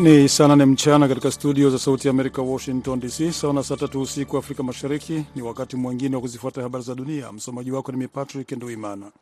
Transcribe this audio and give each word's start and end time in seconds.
Ni 0.00 0.28
saa 0.28 0.48
nane 0.48 0.64
mchana 0.66 1.08
katika 1.08 1.30
studio 1.32 1.70
za 1.70 1.78
Sauti 1.78 2.08
ya 2.08 2.10
Amerika, 2.14 2.42
Washington 2.42 3.00
DC, 3.00 3.32
sawa 3.32 3.52
na 3.54 3.62
saa 3.62 3.76
tatu 3.76 4.00
usiku 4.00 4.36
Afrika 4.36 4.62
Mashariki. 4.62 5.24
Ni 5.34 5.42
wakati 5.42 5.76
mwingine 5.76 6.16
wa 6.16 6.22
kuzifuata 6.22 6.62
habari 6.62 6.84
za 6.84 6.94
dunia. 6.94 7.32
Msomaji 7.32 7.70
wako 7.72 7.92
ni 7.92 7.98
Mipatrick 7.98 8.46
Patrick 8.46 8.56
Nduimana. 8.62 9.12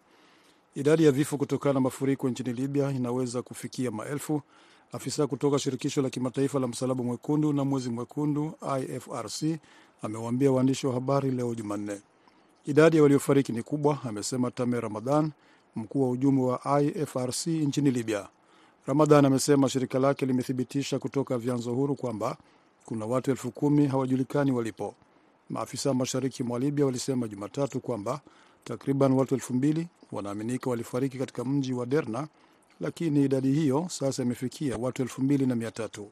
Idadi 0.75 1.05
ya 1.05 1.13
vifo 1.13 1.37
kutokana 1.37 1.73
na 1.73 1.81
mafuriko 1.81 2.29
nchini 2.29 2.53
Libya 2.53 2.91
inaweza 2.91 3.43
kufikia 3.43 3.91
maelfu. 3.91 4.43
Afisa 4.93 5.27
kutoka 5.27 5.59
shirikisho 5.59 6.03
la 6.03 6.11
kimataifa 6.11 6.59
la 6.59 6.67
Msalaba 6.69 7.05
Mwekundu 7.05 7.53
na 7.53 7.65
Mwezi 7.65 7.91
Mwekundu 7.91 8.53
IFRC 8.81 9.43
amewaambia 10.03 10.53
waandishi 10.53 10.87
wa 10.87 10.95
habari 10.95 11.31
leo 11.31 11.55
Jumanne. 11.55 12.01
Idadi 12.67 12.97
ya 12.97 13.03
waliofariki 13.03 13.53
ni 13.53 13.63
kubwa, 13.63 13.99
amesema 14.09 14.51
Tamer 14.51 14.81
Ramadan, 14.81 15.31
mkuu 15.77 16.03
wa 16.03 16.11
ujumbe 16.11 16.43
wa 16.43 16.83
IFRC 16.83 17.47
nchini 17.47 17.91
Libya. 17.91 18.29
Ramadhan 18.87 19.25
amesema 19.25 19.69
shirika 19.69 19.99
lake 19.99 20.27
limethibitisha 20.27 20.99
kutoka 20.99 21.39
vyanzo 21.39 21.73
huru 21.75 21.95
kwamba 21.97 22.37
kuna 22.85 23.07
watu 23.07 23.31
elfu 23.31 23.51
kumi 23.51 23.87
hawajulikani 23.87 24.53
walipo. 24.53 24.95
Maafisa 25.51 25.95
mashariki 25.95 26.43
mwa 26.43 26.59
Libya 26.59 26.87
walisema 26.87 27.29
Jumatatu 27.29 27.81
kwamba 27.81 28.21
takriban 28.65 29.13
watu 29.13 29.35
elfu 29.35 29.55
mbili 29.55 29.89
wanaaminika 30.13 30.71
walifariki 30.71 31.19
katika 31.19 31.45
mji 31.45 31.73
wa 31.73 31.87
Derna, 31.87 32.29
lakini 32.81 33.25
idadi 33.25 33.53
hiyo 33.53 33.87
sasa 33.91 34.23
imefikia 34.23 34.77
watu 34.77 35.03
elfu 35.03 35.23
mbili 35.23 35.47
na 35.47 35.57
mia 35.57 35.71
tatu. 35.71 36.11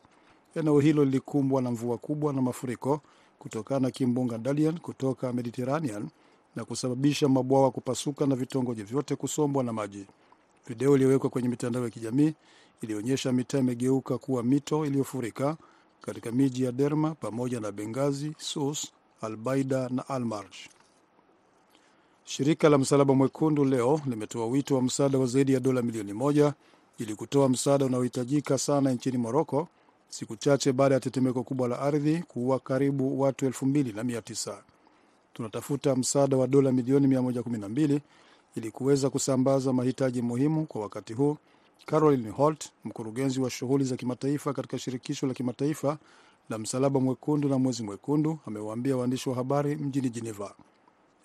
Eneo 0.57 0.81
hilo 0.81 1.05
lilikumbwa 1.05 1.63
na 1.63 1.71
mvua 1.71 1.99
kubwa 1.99 2.33
na 2.33 2.43
mafuriko 2.43 3.01
kutokana 3.39 3.81
na 3.81 3.91
kimbunga 3.91 4.39
Dalian 4.39 4.79
kutoka 4.79 5.33
Mediterranean 5.33 6.09
na 6.57 6.65
kusababisha 6.65 7.29
mabwawa 7.29 7.71
kupasuka 7.71 8.27
na 8.27 8.37
vitongoji 8.37 8.83
vyote 8.83 9.17
kusombwa 9.17 9.65
na 9.65 9.73
maji. 9.73 10.07
Video 10.69 10.95
iliyowekwa 10.95 11.31
kwenye 11.31 11.49
mitandao 11.49 11.85
ya 11.85 11.91
kijamii 11.91 12.35
ilionyesha 12.83 13.33
mitaa 13.33 13.59
imegeuka 13.59 14.19
kuwa 14.19 14.43
mito 14.43 14.87
iliyofurika 14.87 15.57
katika 16.01 16.33
miji 16.33 16.65
ya 16.65 16.73
Derma 16.73 17.15
pamoja 17.15 17.61
na 17.61 17.73
Bengazi, 17.73 18.33
Sus, 18.39 18.93
Albaida 19.21 19.89
na 19.89 20.09
Almarj. 20.09 20.55
Shirika 22.25 22.69
la 22.69 22.79
Msalaba 22.79 23.15
Mwekundu 23.15 23.65
leo 23.65 24.01
limetoa 24.07 24.47
wito 24.47 24.75
wa 24.75 24.83
msaada 24.83 25.19
wa 25.19 25.27
zaidi 25.27 25.53
ya 25.53 25.61
dola 25.61 25.83
milioni 25.83 26.13
moja 26.13 26.55
ili 26.99 27.15
kutoa 27.15 27.49
msaada 27.49 27.85
unaohitajika 27.87 28.59
sana 28.59 28.93
nchini 28.93 29.19
Moroko, 29.19 29.69
siku 30.09 30.37
chache 30.37 30.73
baada 30.73 30.95
ya 30.95 31.01
tetemeko 31.01 31.43
kubwa 31.43 31.69
la 31.69 31.79
ardhi 31.81 32.19
kuua 32.29 32.59
karibu 32.59 33.21
watu 33.21 33.47
elfu 33.47 33.67
mbili 33.67 33.93
na 33.93 34.05
mia 34.05 34.23
tisa. 34.23 34.63
Tunatafuta 35.35 35.97
msaada 35.97 36.37
wa 36.37 36.47
dola 36.47 36.73
milioni 36.73 37.07
112 37.07 38.01
ili 38.57 38.71
kuweza 38.71 39.11
kusambaza 39.11 39.73
mahitaji 39.73 40.23
muhimu 40.23 40.67
kwa 40.67 40.81
wakati 40.81 41.13
huu, 41.13 41.37
Caroline 41.87 42.31
Holt, 42.31 42.71
mkurugenzi 42.85 43.41
wa 43.41 43.51
shughuli 43.51 43.85
za 43.85 43.97
kimataifa 43.97 44.53
katika 44.53 44.79
shirikisho 44.79 45.27
la 45.27 45.35
kimataifa 45.35 45.99
la 46.51 46.59
Msalaba 46.59 47.01
Mwekundu 47.01 47.49
na 47.49 47.59
Mwezi 47.59 47.83
Mwekundu, 47.83 48.39
amewaambia 48.47 48.97
waandishi 48.97 49.29
wa 49.29 49.35
habari 49.35 49.77
mjini 49.77 50.11
Geneva. 50.11 50.55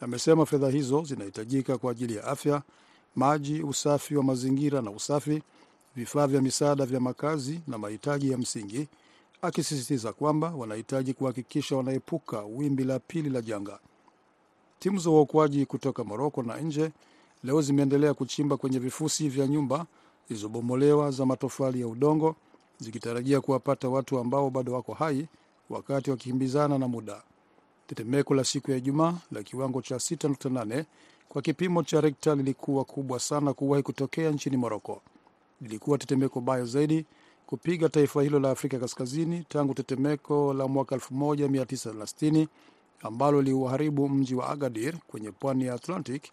Amesema 0.02 0.46
fedha 0.46 0.70
hizo 0.70 1.04
zinahitajika 1.04 1.78
kwa 1.78 1.92
ajili 1.92 2.16
ya 2.16 2.24
afya, 2.24 2.62
maji, 3.16 3.64
usafi 3.64 4.16
wa 4.16 4.24
mazingira 4.24 4.82
na 4.82 4.92
usafi, 4.92 5.44
vifaa 5.96 6.28
vya 6.28 6.42
misaada 6.42 6.86
vya 6.86 7.00
makazi 7.00 7.60
na 7.68 7.78
mahitaji 7.78 8.32
ya 8.32 8.38
msingi, 8.38 8.88
akisisitiza 9.42 10.14
kwamba 10.14 10.50
wanahitaji 10.58 11.14
kuhakikisha 11.14 11.76
wanaepuka 11.76 12.42
wimbi 12.42 12.84
la 12.84 13.00
pili 13.00 13.30
la 13.30 13.42
janga. 13.42 13.80
Timu 14.80 15.00
za 15.00 15.10
uokoaji 15.10 15.66
kutoka 15.66 16.04
Moroko 16.04 16.44
na 16.44 16.58
nje 16.58 16.92
leo 17.44 17.62
zimeendelea 17.62 18.14
kuchimba 18.14 18.58
kwenye 18.58 18.80
vifusi 18.80 19.30
vya 19.30 19.48
nyumba 19.48 19.86
zilizobomolewa 20.28 21.12
za 21.12 21.26
matofali 21.26 21.82
ya 21.82 21.88
udongo 21.88 22.36
zikitarajia 22.80 23.42
kuwapata 23.42 23.90
watu 23.90 24.20
ambao 24.20 24.50
bado 24.50 24.74
wako 24.74 24.94
hai 24.94 25.28
wakati 25.70 26.12
wakikimbizana 26.12 26.78
na 26.78 26.88
muda. 26.88 27.22
Tetemeko 27.88 28.34
la 28.36 28.44
siku 28.44 28.72
ya 28.72 28.78
Ijumaa 28.78 29.14
la 29.32 29.44
kiwango 29.44 29.82
cha 29.82 29.96
6.8 29.96 30.84
kwa 31.30 31.42
kipimo 31.42 31.84
cha 31.84 32.02
Rekta 32.02 32.36
lilikuwa 32.36 32.84
kubwa 32.86 33.20
sana 33.20 33.54
kuwahi 33.54 33.84
kutokea 33.84 34.32
nchini 34.32 34.58
Moroko. 34.58 35.02
Lilikuwa 35.62 35.98
tetemeko 35.98 36.42
baya 36.42 36.66
zaidi 36.66 37.06
kupiga 37.48 37.90
taifa 37.90 38.22
hilo 38.24 38.40
la 38.40 38.50
Afrika 38.52 38.80
Kaskazini 38.80 39.46
tangu 39.50 39.74
tetemeko 39.74 40.54
la 40.54 40.68
mwaka 40.68 40.96
1960 40.96 42.48
ambalo 43.02 43.42
liuharibu 43.42 44.10
mji 44.10 44.36
wa 44.36 44.50
Agadir 44.50 44.98
kwenye 45.08 45.32
pwani 45.32 45.66
ya 45.66 45.74
Atlantic 45.74 46.24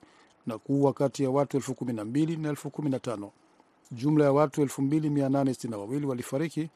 na 0.47 0.59
kuua 0.59 0.93
kati 0.93 1.23
ya 1.23 1.31
watu 1.31 1.57
elfu 1.57 1.75
kumi 1.75 1.93
na 1.93 2.05
mbili 2.05 2.37
na 2.37 2.49
elfu 2.49 2.71
kumi 2.71 2.91
na 2.91 2.99
tano. 2.99 3.31
Jumla 3.93 4.25
ya 4.25 4.33
watu 4.33 4.63
2862 4.65 6.05
walifariki 6.05 6.69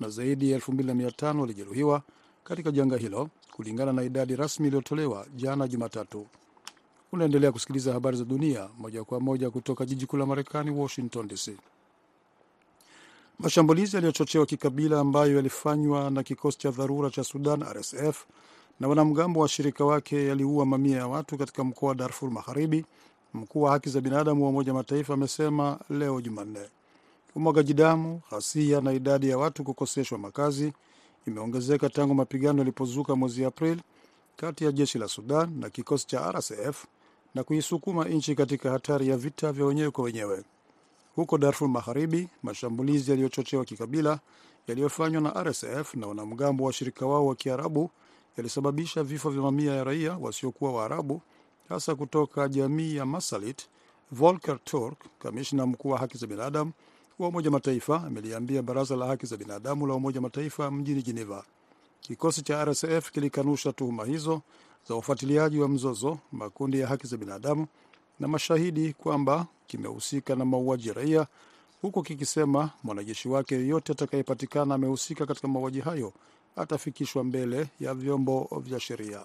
na 0.00 0.08
zaidi 0.08 0.50
ya 0.50 0.58
2500 0.58 1.40
walijeruhiwa 1.40 2.02
katika 2.44 2.70
janga 2.70 2.96
hilo, 2.96 3.28
kulingana 3.52 3.92
na 3.92 4.02
idadi 4.02 4.36
rasmi 4.36 4.66
iliyotolewa 4.66 5.26
jana 5.36 5.68
Jumatatu. 5.68 6.26
Unaendelea 7.12 7.52
kusikiliza 7.52 7.92
habari 7.92 8.16
za 8.16 8.24
dunia 8.24 8.68
moja 8.78 9.04
kwa 9.04 9.20
moja 9.20 9.50
kutoka 9.50 9.84
jiji 9.86 10.06
kuu 10.06 10.16
la 10.16 10.26
Marekani, 10.26 10.70
Washington 10.70 11.28
DC. 11.28 11.56
Mashambulizi 13.38 13.96
yaliyochochewa 13.96 14.46
kikabila 14.46 15.00
ambayo 15.00 15.36
yalifanywa 15.36 16.10
na 16.10 16.22
kikosi 16.22 16.58
cha 16.58 16.70
dharura 16.70 17.10
cha 17.10 17.24
Sudan, 17.24 17.62
RSF, 17.62 18.24
na 18.80 18.88
wanamgambo 18.88 19.40
wa 19.40 19.42
washirika 19.44 19.84
wake 19.84 20.26
yaliua 20.26 20.66
mamia 20.66 20.96
ya 20.96 21.06
watu 21.06 21.38
katika 21.38 21.64
mkoa 21.64 21.88
wa 21.88 21.94
Darfur 21.94 22.30
Magharibi. 22.30 22.84
Mkuu 23.34 23.62
wa 23.62 23.70
haki 23.70 23.88
za 23.90 24.00
binadamu 24.00 24.42
wa 24.44 24.50
Umoja 24.50 24.74
Mataifa 24.74 25.14
amesema 25.14 25.78
leo 25.90 26.20
Jumanne 26.20 26.60
umwagaji 27.34 27.74
damu, 27.74 28.20
ghasia 28.30 28.80
na 28.80 28.92
idadi 28.92 29.28
ya 29.28 29.38
watu 29.38 29.64
kukoseshwa 29.64 30.18
makazi 30.18 30.72
imeongezeka 31.26 31.88
tangu 31.90 32.14
mapigano 32.14 32.58
yalipozuka 32.58 33.16
mwezi 33.16 33.44
Aprili 33.44 33.82
kati 34.36 34.64
ya 34.64 34.72
jeshi 34.72 34.98
la 34.98 35.08
Sudan 35.08 35.58
na 35.60 35.70
kikosi 35.70 36.06
cha 36.06 36.32
RSF 36.32 36.84
na 37.34 37.44
kuisukuma 37.44 38.04
nchi 38.04 38.34
katika 38.34 38.70
hatari 38.70 39.08
ya 39.08 39.16
vita 39.16 39.52
vya 39.52 39.66
wenyewe 39.66 39.90
kwa 39.90 40.04
wenyewe. 40.04 40.44
Huko 41.16 41.38
Darfur 41.38 41.68
Magharibi, 41.68 42.28
mashambulizi 42.42 43.10
yaliyochochewa 43.10 43.64
kikabila 43.64 44.18
yaliyofanywa 44.68 45.20
na 45.22 45.42
RSF 45.44 45.94
na 45.94 46.06
wanamgambo 46.06 46.64
wa 46.64 46.66
washirika 46.68 47.06
wao 47.06 47.26
wa 47.26 47.34
Kiarabu 47.34 47.90
yalisababisha 48.36 49.02
vifo 49.02 49.30
vya 49.30 49.42
mamia 49.42 49.74
ya 49.74 49.84
raia 49.84 50.16
wasiokuwa 50.20 50.72
Waarabu, 50.72 51.20
hasa 51.68 51.94
kutoka 51.94 52.48
jamii 52.48 52.96
ya 52.96 53.06
Masalit. 53.06 53.66
Volker 54.12 54.58
Turk, 54.64 54.98
kamishna 55.18 55.66
mkuu 55.66 55.88
wa 55.88 55.98
haki 55.98 56.18
za 56.18 56.26
binadamu 56.26 56.72
wa 57.18 57.28
Umoja 57.28 57.50
Mataifa, 57.50 58.02
ameliambia 58.06 58.62
baraza 58.62 58.96
la 58.96 59.06
haki 59.06 59.26
za 59.26 59.36
binadamu 59.36 59.86
la 59.86 59.94
Umoja 59.94 60.20
Mataifa 60.20 60.70
mjini 60.70 61.02
Geneva. 61.02 61.44
Kikosi 62.00 62.42
cha 62.42 62.64
RSF 62.64 63.10
kilikanusha 63.10 63.72
tuhuma 63.72 64.04
hizo 64.04 64.40
za 64.88 64.94
ufuatiliaji 64.94 65.58
wa 65.58 65.68
mzozo, 65.68 66.18
makundi 66.32 66.80
ya 66.80 66.86
haki 66.86 67.06
za 67.06 67.16
binadamu 67.16 67.66
na 68.20 68.28
mashahidi 68.28 68.92
kwamba 68.92 69.46
kimehusika 69.66 70.36
na 70.36 70.44
mauaji 70.44 70.88
ya 70.88 70.94
raia, 70.94 71.26
huku 71.82 72.02
kikisema 72.02 72.70
mwanajeshi 72.82 73.28
wake 73.28 73.54
yeyote 73.54 73.92
atakayepatikana 73.92 74.74
amehusika 74.74 75.26
katika 75.26 75.48
mauaji 75.48 75.80
hayo 75.80 76.12
atafikishwa 76.56 77.24
mbele 77.24 77.68
ya 77.80 77.94
vyombo 77.94 78.48
vya 78.64 78.80
sheria. 78.80 79.20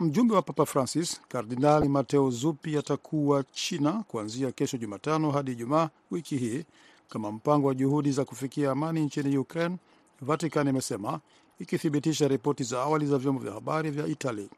Mjumbe 0.00 0.34
wa 0.34 0.42
Papa 0.42 0.66
Francis 0.66 1.20
Kardinali 1.28 1.88
Mateo 1.88 2.30
Zuppi 2.30 2.76
atakuwa 2.76 3.42
China 3.52 4.04
kuanzia 4.08 4.52
kesho 4.52 4.76
Jumatano 4.76 5.30
hadi 5.30 5.52
Ijumaa 5.52 5.90
wiki 6.10 6.36
hii 6.36 6.64
kama 7.08 7.32
mpango 7.32 7.66
wa 7.68 7.74
juhudi 7.74 8.12
za 8.12 8.24
kufikia 8.24 8.70
amani 8.70 9.00
nchini 9.00 9.38
Ukraine, 9.38 9.76
Vatican 10.20 10.68
imesema 10.68 11.20
ikithibitisha 11.58 12.28
ripoti 12.28 12.64
za 12.64 12.80
awali 12.82 13.06
za 13.06 13.18
vyombo 13.18 13.42
vya 13.42 13.52
habari 13.52 13.90
vya 13.90 14.06
Italy. 14.06 14.50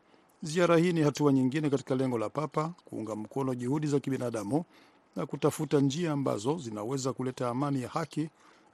Ziara 0.43 0.77
hii 0.77 0.93
ni 0.93 1.03
hatua 1.03 1.33
nyingine 1.33 1.71
katika 1.71 1.95
lengo 1.95 2.19
la 2.19 2.28
Papa 2.28 2.72
kuunga 2.84 3.16
mkono 3.16 3.54
juhudi 3.54 3.86
za 3.86 4.01
kibinadamu 4.01 4.65
na 5.16 5.27
kutafuta 5.27 5.81
njia 5.81 6.13
ambazo 6.13 6.59
zinaweza 6.59 7.13
kuleta 7.13 7.48
amani 7.48 7.83
ya 7.83 7.89
haki, 7.89 8.28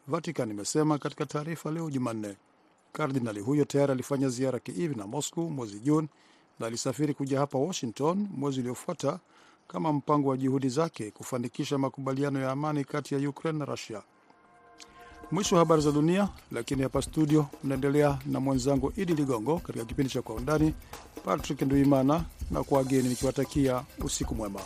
Vatican 0.08 0.50
imesema 0.50 0.98
katika 0.98 1.26
taarifa 1.26 1.70
leo 1.70 1.90
Jumanne. 1.90 2.36
Kardinali 2.92 3.40
huyo 3.40 3.64
tayari 3.64 3.92
alifanya 3.92 4.28
ziara 4.28 4.58
Kiev 4.58 4.96
na 4.96 5.06
Moscow 5.06 5.50
mwezi 5.50 5.80
Juni 5.80 6.08
na 6.60 6.66
alisafiri 6.66 7.14
kuja 7.14 7.38
hapa 7.38 7.58
Washington 7.58 8.28
mwezi 8.36 8.60
uliofuata 8.60 9.18
kama 9.68 9.92
mpango 9.92 10.28
wa 10.28 10.36
juhudi 10.36 10.68
zake 10.68 11.10
kufanikisha 11.10 11.78
makubaliano 11.78 12.40
ya 12.40 12.50
amani 12.50 12.84
kati 12.84 13.14
ya 13.14 13.28
Ukraine 13.30 13.58
na 13.58 13.64
Russia. 13.64 14.02
Mwisho 15.30 15.54
wa 15.54 15.58
habari 15.58 15.82
za 15.82 15.92
dunia, 15.92 16.28
lakini 16.52 16.82
hapa 16.82 17.02
studio 17.02 17.46
mnaendelea 17.64 18.18
na 18.26 18.40
mwenzangu 18.40 18.92
Idi 18.96 19.14
Ligongo 19.14 19.58
katika 19.58 19.84
kipindi 19.84 20.12
cha 20.12 20.22
Kwa 20.22 20.34
Undani. 20.34 20.74
Patrick 21.24 21.62
Nduimana 21.62 22.24
na 22.50 22.62
kwa 22.64 22.78
wageni 22.78 23.08
nikiwatakia 23.08 23.82
usiku 24.04 24.34
mwema. 24.34 24.60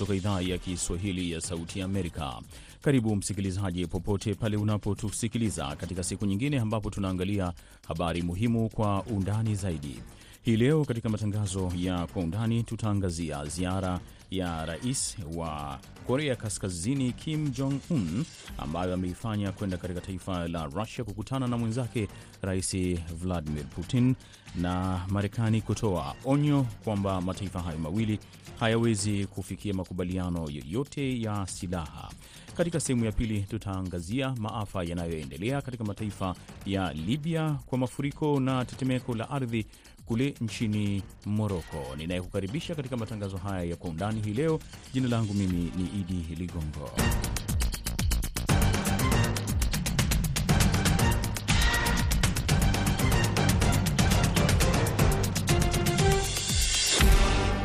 Kutoka 0.00 0.14
idhaa 0.16 0.40
ya 0.40 0.58
Kiswahili 0.58 1.30
ya 1.32 1.40
Sauti 1.40 1.78
ya 1.78 1.84
Amerika. 1.84 2.40
Karibu 2.82 3.16
msikilizaji, 3.16 3.86
popote 3.86 4.34
pale 4.34 4.56
unapotusikiliza 4.56 5.76
katika 5.76 6.02
siku 6.02 6.26
nyingine 6.26 6.58
ambapo 6.60 6.90
tunaangalia 6.90 7.52
habari 7.88 8.22
muhimu 8.22 8.68
kwa 8.68 9.02
undani 9.02 9.54
zaidi. 9.54 10.02
Hii 10.42 10.56
leo 10.56 10.84
katika 10.84 11.08
matangazo 11.08 11.72
ya 11.76 12.06
Kwa 12.06 12.22
Undani 12.22 12.62
tutaangazia 12.62 13.44
ziara 13.44 14.00
ya 14.30 14.64
rais 14.66 15.16
wa 15.36 15.78
Korea 16.06 16.36
Kaskazini 16.36 17.12
Kim 17.12 17.50
Jong 17.50 17.80
Un 17.90 18.24
ambayo 18.58 18.94
ameifanya 18.94 19.52
kwenda 19.52 19.76
katika 19.76 20.00
taifa 20.00 20.48
la 20.48 20.66
Rusia 20.66 21.04
kukutana 21.04 21.46
na 21.46 21.58
mwenzake 21.58 22.08
Rais 22.42 22.76
Vladimir 23.14 23.64
Putin 23.64 24.14
na 24.56 25.00
Marekani 25.08 25.62
kutoa 25.62 26.14
onyo 26.24 26.66
kwamba 26.84 27.20
mataifa 27.20 27.60
hayo 27.60 27.78
mawili 27.78 28.18
hayawezi 28.60 29.26
kufikia 29.26 29.74
makubaliano 29.74 30.50
yoyote 30.50 31.20
ya 31.22 31.46
silaha. 31.46 32.10
Katika 32.56 32.80
sehemu 32.80 33.04
ya 33.04 33.12
pili 33.12 33.40
tutaangazia 33.40 34.34
maafa 34.38 34.84
yanayoendelea 34.84 35.62
katika 35.62 35.84
mataifa 35.84 36.34
ya 36.66 36.92
Libya 36.92 37.56
kwa 37.66 37.78
mafuriko 37.78 38.40
na 38.40 38.64
tetemeko 38.64 39.14
la 39.14 39.30
ardhi 39.30 39.66
kule 40.10 40.34
nchini 40.40 41.02
Moroko. 41.26 41.96
Ninayekukaribisha 41.96 42.74
katika 42.74 42.96
matangazo 42.96 43.36
haya 43.36 43.64
ya 43.64 43.76
kwa 43.76 43.90
undani 43.90 44.20
hii 44.20 44.34
leo, 44.34 44.60
jina 44.92 45.08
langu 45.08 45.34
mimi 45.34 45.72
ni 45.76 46.00
Idi 46.00 46.34
Ligongo. 46.34 46.90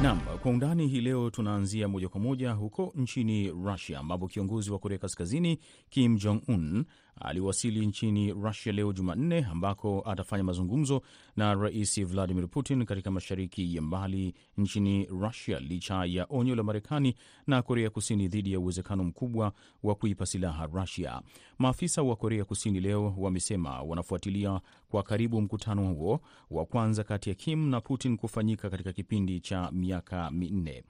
Nam, 0.02 0.20
kwa 0.42 0.52
undani 0.52 0.88
hii 0.88 1.02
leo 1.02 1.30
tunaanzia 1.30 1.88
moja 1.88 2.10
kwa 2.10 2.20
moja 2.22 2.52
huko 2.52 2.94
nchini 2.96 3.50
Russia 3.52 4.00
ambapo 4.00 4.28
kiongozi 4.28 4.72
wa 4.72 4.80
Korea 4.80 4.98
Kaskazini 4.98 5.60
Kim 5.90 6.18
Jong 6.18 6.42
Un 6.48 6.86
aliwasili 7.22 7.86
nchini 7.86 8.34
Rusia 8.34 8.72
leo 8.74 8.94
Jumanne, 8.94 9.46
ambako 9.46 10.04
atafanya 10.06 10.44
mazungumzo 10.44 11.02
na 11.36 11.54
Rais 11.54 12.04
Vladimir 12.06 12.48
Putin 12.48 12.86
katika 12.86 13.12
mashariki 13.12 13.76
ya 13.76 13.82
mbali 13.82 14.34
nchini 14.58 15.06
Rusia, 15.06 15.60
licha 15.60 16.06
ya 16.06 16.26
onyo 16.30 16.56
la 16.56 16.64
Marekani 16.64 17.16
na 17.48 17.62
Korea 17.62 17.90
Kusini 17.90 18.28
dhidi 18.28 18.52
ya 18.54 18.60
uwezekano 18.60 19.04
mkubwa 19.04 19.52
wa 19.84 19.96
kuipa 19.96 20.26
silaha 20.26 20.66
Rusia. 20.66 21.22
Maafisa 21.60 22.04
wa 22.04 22.16
Korea 22.16 22.46
Kusini 22.46 22.80
leo 22.80 23.14
wamesema 23.18 23.82
wanafuatilia 23.82 24.62
kwa 24.90 25.04
karibu 25.04 25.42
mkutano 25.42 25.94
huo 25.94 26.20
wa 26.52 26.66
kwanza 26.66 27.04
kati 27.04 27.30
ya 27.30 27.36
Kim 27.36 27.70
na 27.70 27.82
Putin 27.82 28.18
kufanyika 28.18 28.70
katika 28.70 28.94
kipindi 28.94 29.40
cha 29.40 29.72
miaka 29.72 30.32
minne. 30.32 30.84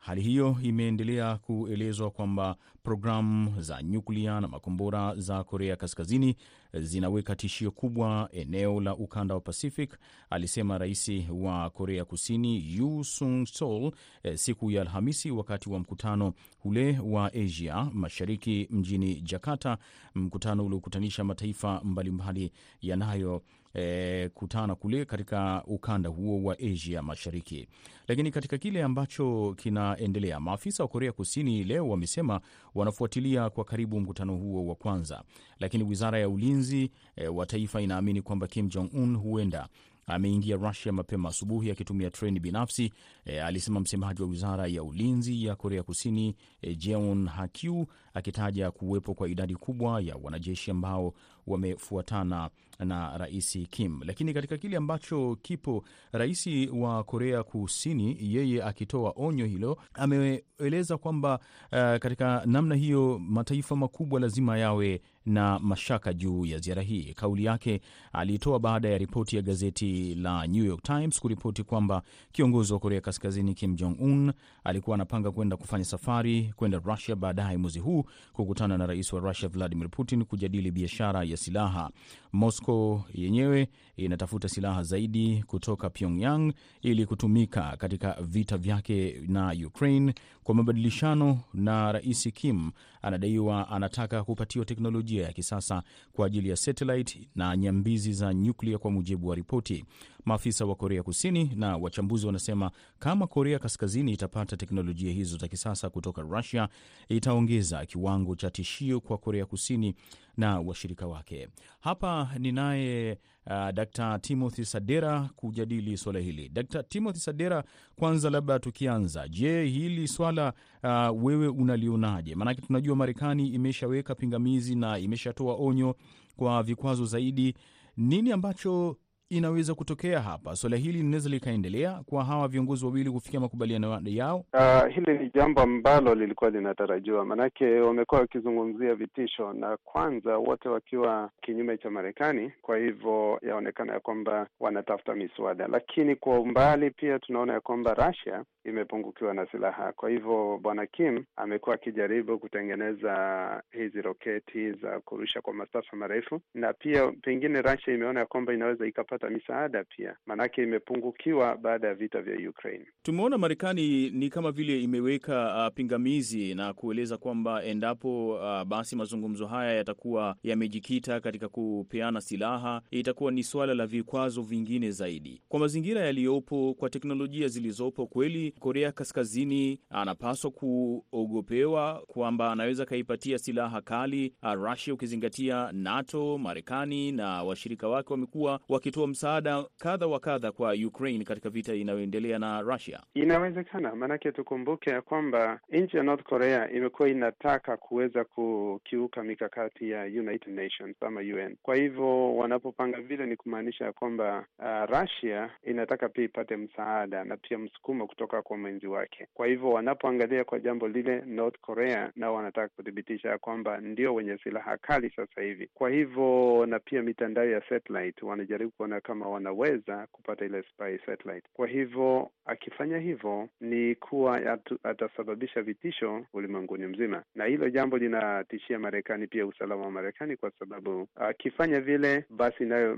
Hali 0.00 0.22
hiyo 0.22 0.56
imeendelea 0.62 1.36
kuelezwa 1.36 2.10
kwamba 2.10 2.56
programu 2.82 3.62
za 3.62 3.82
nyuklia 3.82 4.40
na 4.40 4.48
makombora 4.48 5.14
za 5.16 5.44
Korea 5.44 5.76
Kaskazini 5.76 6.36
zinaweka 6.74 7.36
tishio 7.36 7.70
kubwa 7.70 8.28
eneo 8.32 8.80
la 8.80 8.96
ukanda 8.96 9.34
wa 9.34 9.40
Pacific, 9.40 9.98
alisema 10.30 10.78
rais 10.78 11.10
wa 11.30 11.70
Korea 11.70 12.04
Kusini 12.04 12.76
Yu 12.76 13.04
Sung 13.04 13.46
Sol 13.46 13.92
siku 14.34 14.70
ya 14.70 14.80
Alhamisi 14.82 15.30
wakati 15.30 15.70
wa 15.70 15.78
mkutano 15.78 16.32
ule 16.64 16.98
wa 16.98 17.32
Asia 17.34 17.84
Mashariki 17.92 18.68
mjini 18.70 19.20
Jakarta, 19.20 19.78
mkutano 20.14 20.66
uliokutanisha 20.66 21.24
mataifa 21.24 21.80
mbalimbali 21.84 22.52
yanayo 22.80 23.42
E, 23.74 24.28
kutana 24.34 24.74
kule 24.74 25.04
katika 25.04 25.62
ukanda 25.66 26.08
huo 26.08 26.42
wa 26.44 26.56
Asia 26.58 27.02
Mashariki. 27.02 27.68
Lakini 28.08 28.30
katika 28.30 28.58
kile 28.58 28.82
ambacho 28.82 29.54
kinaendelea, 29.58 30.40
maafisa 30.40 30.82
wa 30.82 30.88
Korea 30.88 31.12
Kusini 31.12 31.64
leo 31.64 31.88
wamesema 31.88 32.40
wanafuatilia 32.74 33.50
kwa 33.50 33.64
karibu 33.64 34.00
mkutano 34.00 34.36
huo 34.36 34.66
wa 34.66 34.74
kwanza, 34.74 35.22
lakini 35.60 35.84
wizara 35.84 36.18
ya 36.18 36.28
ulinzi 36.28 36.90
e, 37.16 37.28
wa 37.28 37.46
taifa 37.46 37.80
inaamini 37.80 38.22
kwamba 38.22 38.46
Kim 38.46 38.68
Jong 38.68 38.90
Un 38.94 39.16
huenda 39.16 39.68
ameingia 40.12 40.56
Rusia 40.56 40.92
mapema 40.92 41.28
asubuhi 41.28 41.70
akitumia 41.70 42.10
treni 42.10 42.40
binafsi 42.40 42.92
e, 43.24 43.40
alisema 43.40 43.80
msemaji 43.80 44.22
wa 44.22 44.28
wizara 44.28 44.66
ya 44.66 44.82
ulinzi 44.82 45.44
ya 45.44 45.56
Korea 45.56 45.82
Kusini 45.82 46.36
e, 46.62 46.74
Jeon 46.74 47.26
Hakyu 47.28 47.86
akitaja 48.14 48.70
kuwepo 48.70 49.14
kwa 49.14 49.28
idadi 49.28 49.54
kubwa 49.56 50.00
ya 50.00 50.16
wanajeshi 50.22 50.70
ambao 50.70 51.14
wamefuatana 51.46 52.50
na 52.78 53.18
rais 53.18 53.58
Kim. 53.70 54.00
Lakini 54.04 54.34
katika 54.34 54.56
kile 54.58 54.76
ambacho 54.76 55.38
kipo, 55.42 55.84
rais 56.12 56.48
wa 56.72 57.04
Korea 57.04 57.42
Kusini 57.42 58.16
yeye 58.20 58.62
akitoa 58.62 59.12
onyo 59.16 59.46
hilo 59.46 59.78
ameeleza 59.94 60.98
kwamba 60.98 61.38
uh, 61.72 61.78
katika 61.96 62.42
namna 62.46 62.74
hiyo 62.74 63.18
mataifa 63.18 63.76
makubwa 63.76 64.20
lazima 64.20 64.58
yawe 64.58 65.00
na 65.30 65.58
mashaka 65.58 66.12
juu 66.14 66.44
ya 66.46 66.58
ziara 66.58 66.82
hii. 66.82 67.14
Kauli 67.14 67.44
yake 67.44 67.80
aliitoa 68.12 68.58
baada 68.58 68.88
ya 68.88 68.98
ripoti 68.98 69.36
ya 69.36 69.42
gazeti 69.42 70.14
la 70.14 70.46
New 70.46 70.64
York 70.64 70.82
Times 70.82 71.20
kuripoti 71.20 71.62
kwamba 71.62 72.02
kiongozi 72.32 72.72
wa 72.72 72.78
Korea 72.78 73.00
Kaskazini 73.00 73.54
Kim 73.54 73.74
Jong 73.76 73.96
Un 74.00 74.32
alikuwa 74.64 74.94
anapanga 74.94 75.30
kwenda 75.30 75.56
kufanya 75.56 75.84
safari 75.84 76.52
kwenda 76.56 76.78
Russia 76.78 77.16
baadaye 77.16 77.56
mwezi 77.56 77.78
huu 77.78 78.04
kukutana 78.32 78.78
na 78.78 78.86
rais 78.86 79.12
wa 79.12 79.20
Russia 79.20 79.48
Vladimir 79.48 79.88
Putin 79.90 80.24
kujadili 80.24 80.70
biashara 80.70 81.24
ya 81.24 81.36
silaha. 81.36 81.90
Moscow 82.32 83.02
yenyewe 83.14 83.68
inatafuta 83.96 84.48
silaha 84.48 84.82
zaidi 84.82 85.44
kutoka 85.46 85.90
Pyongyang 85.90 86.52
ili 86.82 87.06
kutumika 87.06 87.76
katika 87.76 88.16
vita 88.22 88.58
vyake 88.58 89.22
na 89.28 89.54
Ukraine 89.66 90.14
kwa 90.44 90.54
mabadilishano, 90.54 91.38
na 91.54 91.92
rais 91.92 92.28
Kim 92.34 92.70
anadaiwa 93.02 93.68
anataka 93.68 94.24
kupatiwa 94.24 94.64
teknolojia 94.64 95.24
ya 95.26 95.32
kisasa 95.32 95.82
kwa 96.12 96.26
ajili 96.26 96.48
ya 96.48 96.56
satellite 96.56 97.28
na 97.34 97.56
nyambizi 97.56 98.12
za 98.12 98.34
nyuklia, 98.34 98.78
kwa 98.78 98.90
mujibu 98.90 99.28
wa 99.28 99.34
ripoti. 99.36 99.84
Maafisa 100.24 100.64
wa 100.64 100.74
Korea 100.74 101.02
Kusini 101.02 101.50
na 101.54 101.76
wachambuzi 101.76 102.26
wanasema 102.26 102.70
kama 102.98 103.26
Korea 103.26 103.58
Kaskazini 103.58 104.12
itapata 104.12 104.56
teknolojia 104.56 105.12
hizo 105.12 105.36
za 105.38 105.48
kisasa 105.48 105.90
kutoka 105.90 106.22
Russia, 106.22 106.68
itaongeza 107.08 107.86
kiwango 107.86 108.36
cha 108.36 108.50
tishio 108.50 109.00
kwa 109.00 109.18
Korea 109.18 109.46
Kusini 109.46 109.94
na 110.36 110.60
washirika 110.60 111.06
wake. 111.06 111.48
Hapa 111.80 112.30
ninaye 112.38 113.18
uh, 113.46 113.70
Dr. 113.70 114.18
Timothy 114.20 114.64
Sadera 114.64 115.30
kujadili 115.36 115.96
swala 115.96 116.18
hili. 116.18 116.48
Dr. 116.48 116.82
Timothy 116.82 117.18
Sadera, 117.20 117.64
kwanza 117.96 118.30
labda 118.30 118.58
tukianza, 118.58 119.28
je, 119.28 119.64
hili 119.64 120.08
swala 120.08 120.52
uh, 120.84 121.24
wewe 121.24 121.48
unalionaje? 121.48 122.34
Maanake 122.34 122.60
tunajua 122.62 122.96
Marekani 122.96 123.48
imeshaweka 123.48 124.14
pingamizi 124.14 124.74
na 124.74 124.98
imeshatoa 124.98 125.54
onyo 125.54 125.96
kwa 126.36 126.62
vikwazo 126.62 127.04
zaidi. 127.06 127.54
Nini 127.96 128.32
ambacho 128.32 128.96
inaweza 129.34 129.74
kutokea 129.74 130.20
hapa? 130.20 130.56
Suala 130.56 130.76
hili 130.76 130.98
linaweza 130.98 131.30
likaendelea 131.30 132.00
kwa 132.06 132.24
hawa 132.24 132.48
viongozi 132.48 132.84
wawili 132.84 133.10
kufikia 133.10 133.40
makubaliano 133.40 134.00
yao? 134.04 134.44
Uh, 134.54 134.94
hili 134.94 135.18
ni 135.18 135.30
jambo 135.34 135.60
ambalo 135.60 136.14
lilikuwa 136.14 136.50
linatarajiwa, 136.50 137.24
maanake 137.24 137.80
wamekuwa 137.80 138.20
wakizungumzia 138.20 138.94
vitisho, 138.94 139.52
na 139.52 139.76
kwanza 139.84 140.38
wote 140.38 140.68
wakiwa 140.68 141.30
kinyume 141.42 141.78
cha 141.78 141.90
Marekani. 141.90 142.52
Kwa 142.62 142.78
hivyo 142.78 143.38
yaonekana 143.42 143.92
ya 143.92 144.00
kwamba 144.00 144.46
wanatafuta 144.60 145.14
miswada, 145.14 145.66
lakini 145.68 146.16
kwa 146.16 146.40
umbali 146.40 146.90
pia 146.90 147.18
tunaona 147.18 147.52
ya 147.52 147.60
kwamba 147.60 147.94
Russia 147.94 148.44
imepungukiwa 148.64 149.34
na 149.34 149.46
silaha. 149.46 149.92
Kwa 149.92 150.10
hivyo 150.10 150.58
bwana 150.62 150.86
Kim 150.86 151.24
amekuwa 151.36 151.74
akijaribu 151.74 152.38
kutengeneza 152.38 153.62
hizi 153.70 154.02
roketi 154.02 154.72
za 154.72 155.00
kurusha 155.00 155.40
kwa 155.40 155.54
masafa 155.54 155.96
marefu, 155.96 156.40
na 156.54 156.72
pia 156.72 157.12
pengine 157.22 157.62
Russia 157.62 157.94
imeona 157.94 158.20
ya 158.20 158.26
kwamba 158.26 158.54
inaweza 158.54 158.86
ikapata 158.86 159.30
misaada 159.30 159.84
pia, 159.84 160.16
maanake 160.26 160.62
imepungukiwa 160.62 161.56
baada 161.56 161.88
ya 161.88 161.94
vita 161.94 162.22
vya 162.22 162.50
Ukraine. 162.50 162.86
Tumeona 163.02 163.38
Marekani 163.38 164.10
ni 164.10 164.30
kama 164.30 164.52
vile 164.52 164.80
imeweka 164.82 165.66
uh, 165.68 165.74
pingamizi 165.74 166.54
na 166.54 166.72
kueleza 166.74 167.16
kwamba 167.16 167.64
endapo 167.64 168.34
uh, 168.34 168.62
basi 168.64 168.96
mazungumzo 168.96 169.46
haya 169.46 169.72
yatakuwa 169.72 170.36
yamejikita 170.42 171.20
katika 171.20 171.48
kupeana 171.48 172.20
silaha, 172.20 172.82
itakuwa 172.90 173.32
ni 173.32 173.42
suala 173.42 173.74
la 173.74 173.86
vikwazo 173.86 174.42
vingine 174.42 174.90
zaidi. 174.90 175.42
Kwa 175.48 175.60
mazingira 175.60 176.00
yaliyopo, 176.00 176.74
kwa 176.74 176.90
teknolojia 176.90 177.48
zilizopo, 177.48 178.06
kweli 178.06 178.49
Korea 178.50 178.92
Kaskazini 178.92 179.80
anapaswa 179.90 180.50
kuogopewa 180.50 182.02
kwamba 182.06 182.52
anaweza 182.52 182.82
akaipatia 182.82 183.38
silaha 183.38 183.80
kali 183.80 184.34
Russia, 184.54 184.94
ukizingatia 184.94 185.72
NATO, 185.72 186.38
Marekani 186.38 187.12
na 187.12 187.42
washirika 187.42 187.88
wake 187.88 188.12
wamekuwa 188.12 188.60
wakitoa 188.68 189.06
msaada 189.06 189.64
kadha 189.78 190.06
wa 190.06 190.20
kadha 190.20 190.52
kwa 190.52 190.72
Ukraine 190.86 191.24
katika 191.24 191.50
vita 191.50 191.74
inayoendelea 191.74 192.38
na 192.38 192.60
Russia. 192.62 193.00
Inawezekana, 193.14 193.94
maanake 193.94 194.32
tukumbuke 194.32 194.90
ya 194.90 195.02
kwamba 195.02 195.60
nchi 195.68 195.96
ya 195.96 196.02
North 196.02 196.22
Korea 196.22 196.70
imekuwa 196.70 197.08
inataka 197.08 197.76
kuweza 197.76 198.24
kukiuka 198.24 199.22
mikakati 199.22 199.90
ya 199.90 200.02
United 200.04 200.54
Nations 200.54 200.96
ama 201.00 201.20
UN. 201.20 201.56
Kwa 201.62 201.76
hivyo 201.76 202.36
wanapopanga 202.36 203.00
vile, 203.00 203.26
ni 203.26 203.36
kumaanisha 203.36 203.84
ya 203.84 203.92
kwamba 203.92 204.46
uh, 204.58 204.98
Russia 205.00 205.50
inataka 205.64 206.08
pia 206.08 206.24
ipate 206.24 206.56
msaada 206.56 207.24
na 207.24 207.36
pia 207.36 207.58
msukumo 207.58 208.06
kutoka 208.06 208.39
kutoka 208.40 208.48
kwa 208.48 208.56
mwenzi 208.58 208.86
wake. 208.86 209.26
Kwa 209.34 209.46
hivyo 209.46 209.70
wanapoangalia 209.70 210.44
kwa 210.44 210.58
jambo 210.60 210.88
lile, 210.88 211.22
North 211.26 211.58
Korea 211.60 212.12
nao 212.16 212.34
wanataka 212.34 212.68
kuthibitisha 212.68 213.28
ya 213.28 213.38
kwamba 213.38 213.78
ndio 213.80 214.14
wenye 214.14 214.38
silaha 214.38 214.76
kali 214.76 215.10
sasa 215.16 215.42
hivi. 215.42 215.68
Kwa 215.74 215.90
hivyo 215.90 216.66
na 216.66 216.78
pia 216.78 217.02
mitandao 217.02 217.44
ya 217.44 217.62
satellite 217.68 218.26
wanajaribu 218.26 218.70
kuona 218.72 219.00
kama 219.00 219.28
wanaweza 219.28 220.06
kupata 220.12 220.44
ile 220.44 220.62
spy 220.62 220.98
satellite. 221.06 221.48
Kwa 221.52 221.66
hivyo 221.68 222.30
akifanya 222.44 222.98
hivyo 222.98 223.48
ni 223.60 223.94
kuwa 223.94 224.58
atasababisha 224.84 225.62
vitisho 225.62 226.26
ulimwenguni 226.32 226.86
mzima, 226.86 227.22
na 227.34 227.44
hilo 227.44 227.70
jambo 227.70 227.98
linatishia 227.98 228.78
Marekani 228.78 229.26
pia 229.26 229.46
usalama 229.46 229.82
wa 229.84 229.90
Marekani, 229.90 230.36
kwa 230.36 230.50
sababu 230.58 231.08
akifanya 231.16 231.80
vile, 231.80 232.24
basi 232.30 232.64
nayo 232.64 232.96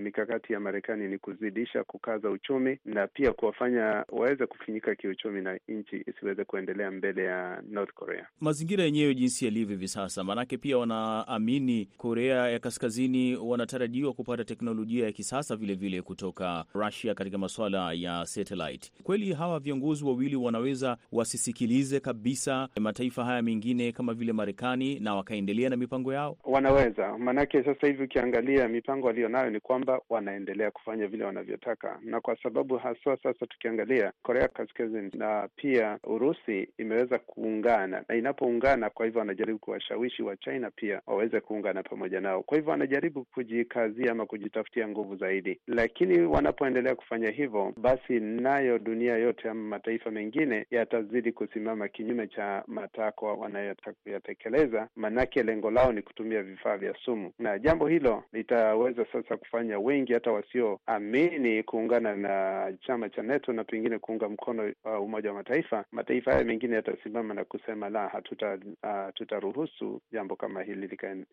mikakati 0.00 0.52
ya 0.52 0.60
Marekani 0.60 1.08
ni 1.08 1.18
kuzidisha 1.18 1.84
kukaza 1.84 2.30
uchumi 2.30 2.78
na 2.84 3.06
pia 3.06 3.32
kuwafanya 3.32 4.04
waweze 4.08 4.46
kufinyika 4.62 4.94
kiuchumi 4.94 5.40
na 5.42 5.58
nchi 5.68 6.04
isiweze 6.06 6.44
kuendelea 6.44 6.90
mbele 6.90 7.24
ya 7.24 7.62
North 7.70 7.92
Korea. 7.94 8.26
Mazingira 8.40 8.84
yenyewe 8.84 9.14
jinsi 9.14 9.44
yalivyo 9.44 9.74
hivi 9.76 9.88
sasa, 9.88 10.24
maanake 10.24 10.58
pia 10.58 10.78
wanaamini 10.78 11.88
Korea 11.96 12.48
ya 12.48 12.58
Kaskazini 12.58 13.36
wanatarajiwa 13.36 14.12
kupata 14.12 14.44
teknolojia 14.44 15.04
ya 15.06 15.12
kisasa 15.12 15.56
vilevile 15.56 15.90
vile 15.90 16.02
kutoka 16.02 16.64
Russia 16.74 17.14
katika 17.14 17.38
masuala 17.38 17.92
ya 17.92 18.26
satellite. 18.26 18.92
Kweli 19.02 19.32
hawa 19.32 19.60
viongozi 19.60 20.04
wawili 20.04 20.36
wanaweza 20.36 20.96
wasisikilize 21.12 22.00
kabisa 22.00 22.68
mataifa 22.80 23.24
haya 23.24 23.42
mengine 23.42 23.92
kama 23.92 24.14
vile 24.14 24.32
Marekani 24.32 25.00
na 25.00 25.14
wakaendelea 25.14 25.70
na 25.70 25.76
mipango 25.76 26.12
yao? 26.12 26.36
Wanaweza, 26.44 27.18
maanake 27.18 27.64
sasa 27.64 27.86
hivi 27.86 28.04
ukiangalia 28.04 28.68
mipango 28.68 29.06
walionayo 29.06 29.50
ni 29.50 29.60
kwamba 29.60 30.00
wanaendelea 30.08 30.70
kufanya 30.70 31.06
vile 31.06 31.24
wanavyotaka, 31.24 31.98
na 32.02 32.20
kwa 32.20 32.36
sababu 32.42 32.76
haswa 32.76 33.16
sasa 33.22 33.46
tukiangalia 33.46 34.12
Korea 34.22 34.48
Kaskazini. 34.52 35.10
Na 35.14 35.48
pia 35.56 35.98
Urusi 36.04 36.68
imeweza 36.78 37.18
kuungana, 37.18 38.04
na 38.08 38.14
inapoungana, 38.14 38.90
kwa 38.90 39.06
hivyo 39.06 39.18
wanajaribu 39.18 39.58
kuwashawishi 39.58 40.22
wa 40.22 40.36
China 40.36 40.70
pia 40.70 41.00
waweze 41.06 41.40
kuungana 41.40 41.82
pamoja 41.82 42.20
nao. 42.20 42.42
Kwa 42.42 42.56
hivyo 42.56 42.70
wanajaribu 42.70 43.24
kujikazia 43.24 44.12
ama 44.12 44.26
kujitafutia 44.26 44.88
nguvu 44.88 45.16
zaidi, 45.16 45.60
lakini 45.66 46.20
wanapoendelea 46.20 46.94
kufanya 46.94 47.30
hivyo, 47.30 47.72
basi 47.76 48.20
nayo 48.20 48.78
dunia 48.78 49.16
yote 49.16 49.48
ama 49.50 49.60
mataifa 49.68 50.10
mengine 50.10 50.66
yatazidi 50.70 51.32
kusimama 51.32 51.88
kinyume 51.88 52.26
cha 52.26 52.64
matakwa 52.66 53.34
wanayoyatekeleza, 53.34 54.88
manake 54.96 55.42
lengo 55.42 55.70
lao 55.70 55.92
ni 55.92 56.02
kutumia 56.02 56.42
vifaa 56.42 56.76
vya 56.76 56.94
sumu, 57.04 57.32
na 57.38 57.58
jambo 57.58 57.86
hilo 57.86 58.24
litaweza 58.32 59.06
sasa 59.12 59.36
kufanya 59.36 59.78
wengi 59.78 60.12
hata 60.12 60.32
wasioamini 60.32 61.62
kuungana 61.62 62.16
na 62.16 62.72
chama 62.86 63.08
cha 63.08 63.22
NATO 63.22 63.52
na 63.52 63.64
pengine 63.64 63.98
kuunga 63.98 64.28
mkono 64.28 64.41
uh, 64.50 65.02
Umoja 65.02 65.28
wa 65.28 65.34
Mataifa. 65.34 65.84
Mataifa 65.92 66.32
haya 66.32 66.44
mengine 66.44 66.74
yatasimama 66.76 67.34
na 67.34 67.44
kusema 67.44 67.88
la, 67.88 68.08
hatuta 68.08 68.54
uh, 68.82 69.14
tutaruhusu 69.14 70.00
jambo 70.12 70.36
kama 70.36 70.62
hili 70.62 70.86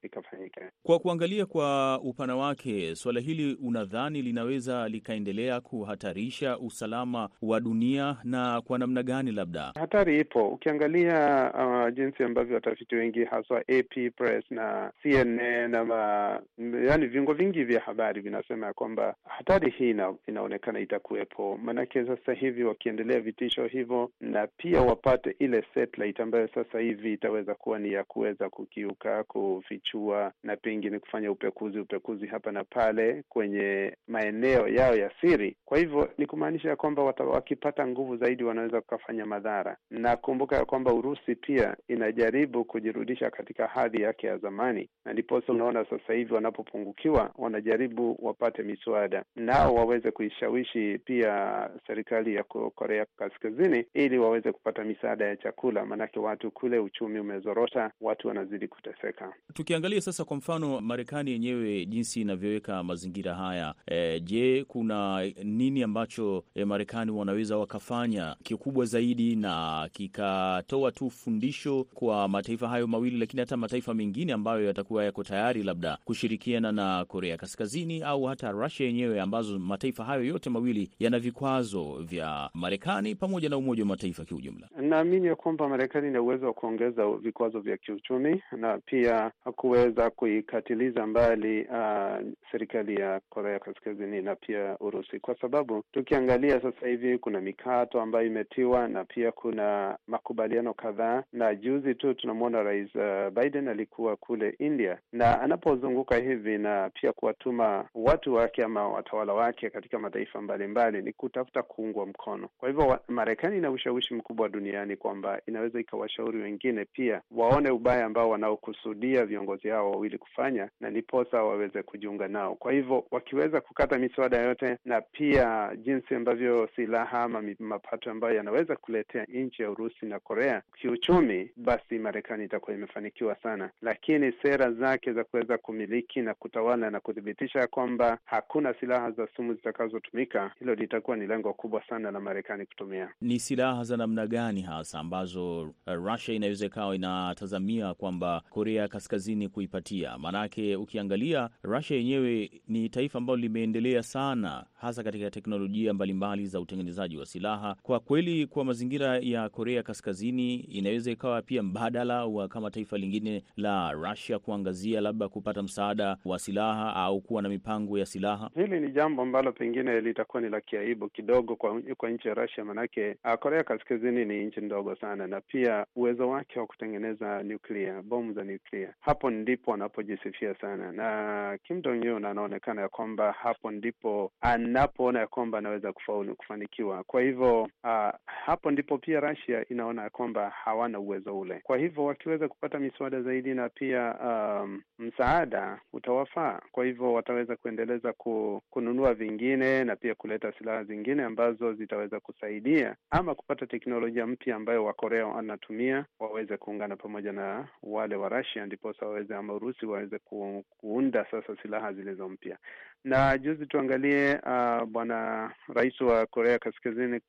likafanyika. 0.04 0.72
Kwa 0.84 1.00
kuangalia 1.00 1.46
kwa 1.46 2.00
upana 2.04 2.36
wake, 2.36 2.96
suala 2.96 3.20
hili 3.20 3.58
unadhani 3.63 4.22
linaweza 4.22 4.88
likaendelea 4.89 5.62
kuhatarisha 5.62 6.58
usalama 6.60 7.30
wa 7.42 7.60
dunia 7.60 8.18
na 8.24 8.62
kwa 8.62 8.80
namna 8.80 9.04
gani? 9.04 9.32
Labda 9.32 9.72
hatari 9.80 10.20
ipo. 10.20 10.48
Ukiangalia 10.50 11.51
uh, 11.54 11.94
jinsi 11.96 12.24
ambavyo 12.24 12.56
watafiti 12.56 12.96
wengi 12.96 13.24
haswa 13.25 13.60
AP 13.60 14.16
Press 14.16 14.46
na 14.51 14.92
CNN 15.04 15.75
ama 15.75 16.42
yani 16.88 17.08
viungo 17.08 17.34
vingi 17.34 17.63
vya 17.63 17.80
habari 17.82 18.22
vinasema 18.22 18.68
ya 18.68 18.74
kwamba 18.74 19.16
hatari 19.28 19.72
hii 19.72 19.89
ina, 19.89 20.13
inaonekana 20.28 20.80
itakuwepo, 20.80 21.58
maanake 21.63 22.06
sasa 22.06 22.34
hivi 22.34 22.63
wakiendelea 23.00 23.22
vitisho 23.24 23.65
hivyo 23.65 24.12
na 24.22 24.48
pia 24.48 24.82
wapate 24.82 25.36
ile 25.39 25.63
satellite 25.74 26.24
ambayo 26.24 26.48
sasa 26.48 26.79
hivi 26.79 27.13
itaweza 27.13 27.56
kuwa 27.56 27.79
ni 27.79 27.94
ya 27.94 28.03
kuweza 28.03 28.50
kukiuka, 28.50 29.24
kufichua 29.24 30.32
na 30.44 30.56
pengine 30.58 31.00
kufanya 31.00 31.32
upekuzi 31.32 31.79
upekuzi 31.79 32.27
hapa 32.27 32.51
na 32.51 32.63
pale 32.63 33.24
kwenye 33.29 33.96
maeneo 34.08 34.68
yao 34.68 34.96
ya 34.96 35.12
siri. 35.22 35.56
Kwa 35.65 35.77
hivyo 35.77 36.10
ni 36.18 36.25
kumaanisha 36.25 36.70
ya 36.70 36.75
kwamba 36.75 37.03
wakipata 37.03 37.88
nguvu 37.88 38.18
zaidi 38.18 38.44
wanaweza 38.44 38.82
kufanya 38.82 39.25
madhara, 39.25 39.77
na 39.91 40.15
kumbuka 40.18 40.56
ya 40.56 40.65
kwamba 40.65 40.94
Urusi 40.94 41.36
pia 41.36 41.77
inajaribu 41.88 42.65
kujirudisha 42.65 43.29
katika 43.32 43.68
hadhi 43.68 44.01
yake 44.01 44.27
ya 44.27 44.38
zamani, 44.38 44.89
na 45.06 45.13
ndiposa 45.13 45.53
unaona 45.53 45.86
sasa 45.86 46.13
hivi 46.13 46.34
wanapopungukiwa 46.34 47.32
wanajaribu 47.38 48.18
wapate 48.22 48.63
miswada. 48.63 49.24
Nao 49.36 49.75
waweze 49.75 50.12
kuishawishi 50.12 50.98
pia 51.06 51.70
serikali 51.88 52.36
ya 52.36 52.44
Korea 52.89 53.05
Kaskazini 53.17 53.86
ili 53.93 54.17
waweze 54.17 54.51
kupata 54.51 54.84
misaada 54.84 55.25
ya 55.25 55.36
chakula, 55.38 55.86
maanake 55.86 56.19
watu 56.19 56.51
kule 56.51 56.79
uchumi 56.79 57.19
umezorota, 57.19 57.91
watu 58.01 58.27
wanazidi 58.27 58.67
kuteseka. 58.67 59.34
Tukiangalia 59.53 60.01
sasa 60.01 60.25
kwa 60.25 60.38
mfano 60.38 60.81
Marekani 60.81 61.31
yenyewe 61.31 61.86
jinsi 61.86 62.22
inavyoweka 62.22 62.84
mazingira 62.84 63.34
haya 63.36 63.74
e, 63.88 64.19
je, 64.19 64.63
kuna 64.67 65.25
nini 65.43 65.84
ambacho 65.84 66.43
e, 66.55 66.65
Marekani 66.65 67.12
wanaweza 67.12 67.58
wakafanya 67.58 68.36
kikubwa 68.43 68.86
zaidi 68.86 69.36
na 69.36 69.89
kikatoa 69.91 70.91
tu 70.91 71.10
fundisho 71.10 71.84
kwa 71.93 72.27
mataifa 72.27 72.67
hayo 72.67 72.88
mawili, 72.88 73.17
lakini 73.17 73.39
hata 73.39 73.58
mataifa 73.58 73.93
mengine 73.93 74.34
ambayo 74.34 74.65
yatakuwa 74.65 75.03
yako 75.05 75.24
tayari 75.24 75.63
labda 75.63 75.98
kushirikiana 76.05 76.72
na 76.72 77.05
Korea 77.05 77.38
Kaskazini 77.38 78.01
au 78.03 78.24
hata 78.24 78.51
Russia 78.51 78.86
yenyewe 78.86 79.22
ambazo 79.22 79.60
mataifa 79.60 80.03
hayo 80.03 80.24
yote 80.24 80.50
mawili 80.50 80.89
yana 81.00 81.19
vikwazo 81.19 81.96
vya 81.96 82.50
Marekani 82.53 82.79
pamoja 83.20 83.50
na 83.50 83.58
Umoja 83.58 83.84
wa 83.84 83.88
Mataifa 83.88 84.26
kiujumla. 84.26 84.68
Naamini 84.82 85.28
ya 85.28 85.36
kwamba 85.36 85.70
Marekani 85.70 86.08
ina 86.08 86.22
uwezo 86.22 86.46
wa 86.46 86.54
kuongeza 86.54 87.08
vikwazo 87.12 87.60
vya 87.60 87.78
kiuchumi 87.78 88.44
na 88.52 88.78
pia 88.78 89.32
kuweza 89.56 90.10
kuikatiliza 90.10 91.08
mbali 91.08 91.62
uh, 91.64 92.28
serikali 92.52 93.02
ya 93.02 93.22
Korea 93.30 93.60
Kaskazini 93.60 94.22
na 94.22 94.36
pia 94.36 94.78
Urusi, 94.80 95.20
kwa 95.20 95.36
sababu 95.42 95.84
tukiangalia 95.92 96.62
sasa 96.62 96.88
hivi 96.88 97.18
kuna 97.18 97.42
mikato 97.42 98.02
ambayo 98.02 98.28
imetiwa 98.28 98.88
na 98.88 99.06
pia 99.06 99.32
kuna 99.32 99.98
makubaliano 100.08 100.74
kadhaa, 100.74 101.24
na 101.34 101.56
juzi 101.56 101.96
tu 101.96 102.14
tunamwona 102.14 102.64
Rais 102.64 102.90
uh, 102.96 103.30
Biden 103.42 103.68
alikuwa 103.68 104.16
kule 104.16 104.56
India, 104.60 104.98
na 105.12 105.42
anapozunguka 105.42 106.16
hivi 106.18 106.58
na 106.58 106.90
pia 107.02 107.14
kuwatuma 107.14 107.86
watu 107.96 108.34
wake 108.34 108.64
ama 108.64 108.88
watawala 108.90 109.34
wake 109.34 109.70
katika 109.70 110.00
mataifa 110.00 110.42
mbalimbali 110.42 110.90
mbali, 110.92 111.06
ni 111.06 111.14
kutafuta 111.14 111.64
kuungwa 111.64 112.06
mkono. 112.06 112.50
Kwa 112.58 112.69
hivyo 112.70 113.00
Marekani 113.08 113.58
ina 113.58 113.72
ushawishi 113.72 114.14
mkubwa 114.14 114.50
duniani 114.50 114.96
kwamba 114.98 115.42
inaweza 115.48 115.80
ikawashauri 115.80 116.42
wengine 116.42 116.86
pia 116.86 117.22
waone 117.32 117.70
ubaya 117.70 118.06
ambao 118.06 118.30
wanaokusudia 118.30 119.26
viongozi 119.26 119.68
hao 119.68 119.92
wawili 119.92 120.18
kufanya, 120.18 120.70
na 120.80 120.90
ndiposa 120.90 121.44
waweze 121.44 121.84
kujiunga 121.84 122.28
nao. 122.28 122.56
Kwa 122.56 122.72
hivyo 122.72 123.06
wakiweza 123.12 123.62
kukata 123.62 123.98
miswada 123.98 124.38
yote 124.38 124.78
na 124.86 125.02
pia 125.02 125.72
jinsi 125.78 126.16
ambavyo 126.16 126.70
silaha 126.76 127.24
ama 127.24 127.44
mapato 127.60 128.12
ambayo 128.12 128.36
yanaweza 128.36 128.76
kuletea 128.76 129.24
nchi 129.26 129.62
ya 129.62 129.72
Urusi 129.72 130.06
na 130.06 130.20
Korea 130.20 130.62
kiuchumi, 130.82 131.52
basi 131.56 132.00
Marekani 132.00 132.46
itakuwa 132.46 132.76
imefanikiwa 132.76 133.36
sana, 133.36 133.70
lakini 133.82 134.32
sera 134.44 134.72
zake 134.72 135.14
za 135.14 135.24
kuweza 135.24 135.58
kumiliki 135.58 136.22
na 136.22 136.34
kutawala 136.34 136.90
na 136.90 137.00
kuthibitisha 137.00 137.68
kwamba 137.68 138.18
hakuna 138.26 138.74
silaha 138.74 139.12
za 139.12 139.28
sumu 139.36 139.54
zitakazotumika, 139.54 140.52
hilo 140.60 140.76
litakuwa 140.76 141.18
ni 141.18 141.28
lengo 141.28 141.54
kubwa 141.54 141.84
sana 141.90 142.12
la 142.12 142.20
Marekani 142.20 142.49
kutumia. 142.58 143.10
Ni 143.22 143.39
silaha 143.39 143.84
za 143.84 143.98
namna 143.98 144.27
gani 144.27 144.62
hasa 144.62 145.00
ambazo 145.00 145.62
uh, 145.62 145.70
Russia 145.88 146.36
inaweza 146.36 146.65
ikawa 146.65 146.96
inatazamia 146.96 147.94
kwamba 147.94 148.41
Korea 148.50 148.88
Kaskazini 148.88 149.50
kuipatia? 149.50 150.18
Maanake 150.18 150.75
ukiangalia 150.75 151.50
Russia 151.63 151.98
yenyewe 151.98 152.51
ni 152.68 152.89
taifa 152.89 153.18
ambalo 153.18 153.38
limeendelea 153.38 154.03
sana, 154.03 154.65
hasa 154.74 155.03
katika 155.03 155.32
teknolojia 155.32 155.94
mbalimbali 155.94 156.46
za 156.48 156.60
utengenezaji 156.60 157.18
wa 157.18 157.25
silaha. 157.25 157.75
Kwa 157.84 158.00
kweli, 158.00 158.48
kwa 158.48 158.65
mazingira 158.65 159.18
ya 159.20 159.50
Korea 159.50 159.84
Kaskazini 159.84 160.56
inaweza 160.56 161.12
ikawa 161.12 161.41
pia 161.41 161.63
mbadala 161.63 162.25
wa 162.25 162.48
kama 162.48 162.72
taifa 162.72 162.98
lingine 162.98 163.44
la 163.58 163.91
Russia 163.91 164.39
kuangazia 164.39 165.01
labda 165.01 165.29
kupata 165.29 165.63
msaada 165.63 166.18
wa 166.25 166.39
silaha 166.39 166.96
au 166.96 167.22
kuwa 167.22 167.41
na 167.41 167.50
mipango 167.50 167.98
ya 168.00 168.06
silaha. 168.06 168.50
Hili 168.56 168.79
ni 168.79 168.91
jambo 168.91 169.22
ambalo 169.22 169.51
pengine 169.51 170.01
litakuwa 170.01 170.41
ni 170.41 170.50
la 170.50 170.62
kiaibu 170.62 171.10
kidogo 171.10 171.56
kwa, 171.56 171.82
kwa 171.98 172.10
nchi 172.10 172.27
ya 172.27 172.34
Russia, 172.41 172.65
manake 172.65 173.15
Korea 173.39 173.63
Kaskazini 173.63 174.25
ni 174.25 174.46
nchi 174.46 174.62
ndogo 174.62 174.96
sana, 174.96 175.27
na 175.27 175.41
pia 175.41 175.86
uwezo 175.96 176.29
wake 176.29 176.60
wa 176.60 176.65
kutengeneza 176.67 177.43
nuklia, 177.43 178.01
bomu 178.01 178.34
za 178.34 178.43
nuklia, 178.43 178.93
hapo 179.00 179.29
ndipo 179.29 179.74
anapojisifia 179.74 180.55
sana, 180.55 180.91
na 180.91 181.58
Kim 181.63 181.81
Jong 181.81 182.15
Un 182.15 182.25
anaonekana 182.25 182.81
ya 182.81 182.89
kwamba 182.89 183.31
hapo 183.31 183.72
ndipo 183.72 184.31
anapoona 184.41 185.19
ya 185.19 185.27
kwamba 185.27 185.58
anaweza 185.58 185.93
kufaulu 185.93 186.36
kufanikiwa. 186.36 187.03
Kwa 187.03 187.22
hivyo 187.22 187.62
uh, 187.62 188.10
hapo 188.46 188.72
ndipo 188.72 188.98
pia 188.98 189.19
Russia 189.19 189.65
inaona 189.69 190.10
kwamba 190.10 190.50
hawana 190.50 191.00
uwezo 191.00 191.39
ule. 191.39 191.60
Kwa 191.63 191.77
hivyo 191.77 192.05
wakiweza 192.05 192.48
kupata 192.48 192.79
miswada 192.79 193.22
zaidi 193.22 193.53
na 193.53 193.69
pia 193.69 194.15
um, 194.24 194.81
msaada 195.00 195.79
utawafaa. 195.93 196.60
Kwa 196.72 196.86
hivyo 196.86 197.13
wataweza 197.13 197.55
kuendeleza 197.55 198.13
ku, 198.13 198.62
kununua 198.69 199.13
vingine 199.13 199.84
na 199.84 199.96
pia 199.96 200.15
kuleta 200.15 200.51
silaha 200.58 200.84
zingine 200.84 201.24
ambazo 201.24 201.74
zitaweza 201.74 202.19
kusaidia 202.19 202.96
ama 203.10 203.36
kupata 203.36 203.67
teknolojia 203.67 204.27
mpya 204.27 204.55
ambayo 204.55 204.86
Wakorea 204.86 205.25
wanatumia 205.27 206.05
waweze 206.19 206.58
kuungana 206.58 206.96
pamoja 206.96 207.31
na 207.31 207.67
wale 207.84 208.15
wa 208.15 208.29
Russia, 208.29 208.65
ndiposa 208.65 209.05
waweze 209.05 209.36
ama 209.36 209.53
Urusi 209.53 209.86
waweze 209.86 210.19
ku, 210.19 210.63
kuunda 210.69 211.25
sasa 211.31 211.55
silaha 211.62 211.93
zilizo 211.93 212.29
mpya. 212.29 212.58
Na 213.03 213.38
juzi 213.38 213.65
tuangalie 213.65 214.34
uh, 214.46 214.84
bwana 214.86 215.51
rais 215.74 216.01
wa 216.01 216.25
Korea 216.25 216.60
Kaskazini 216.60 217.20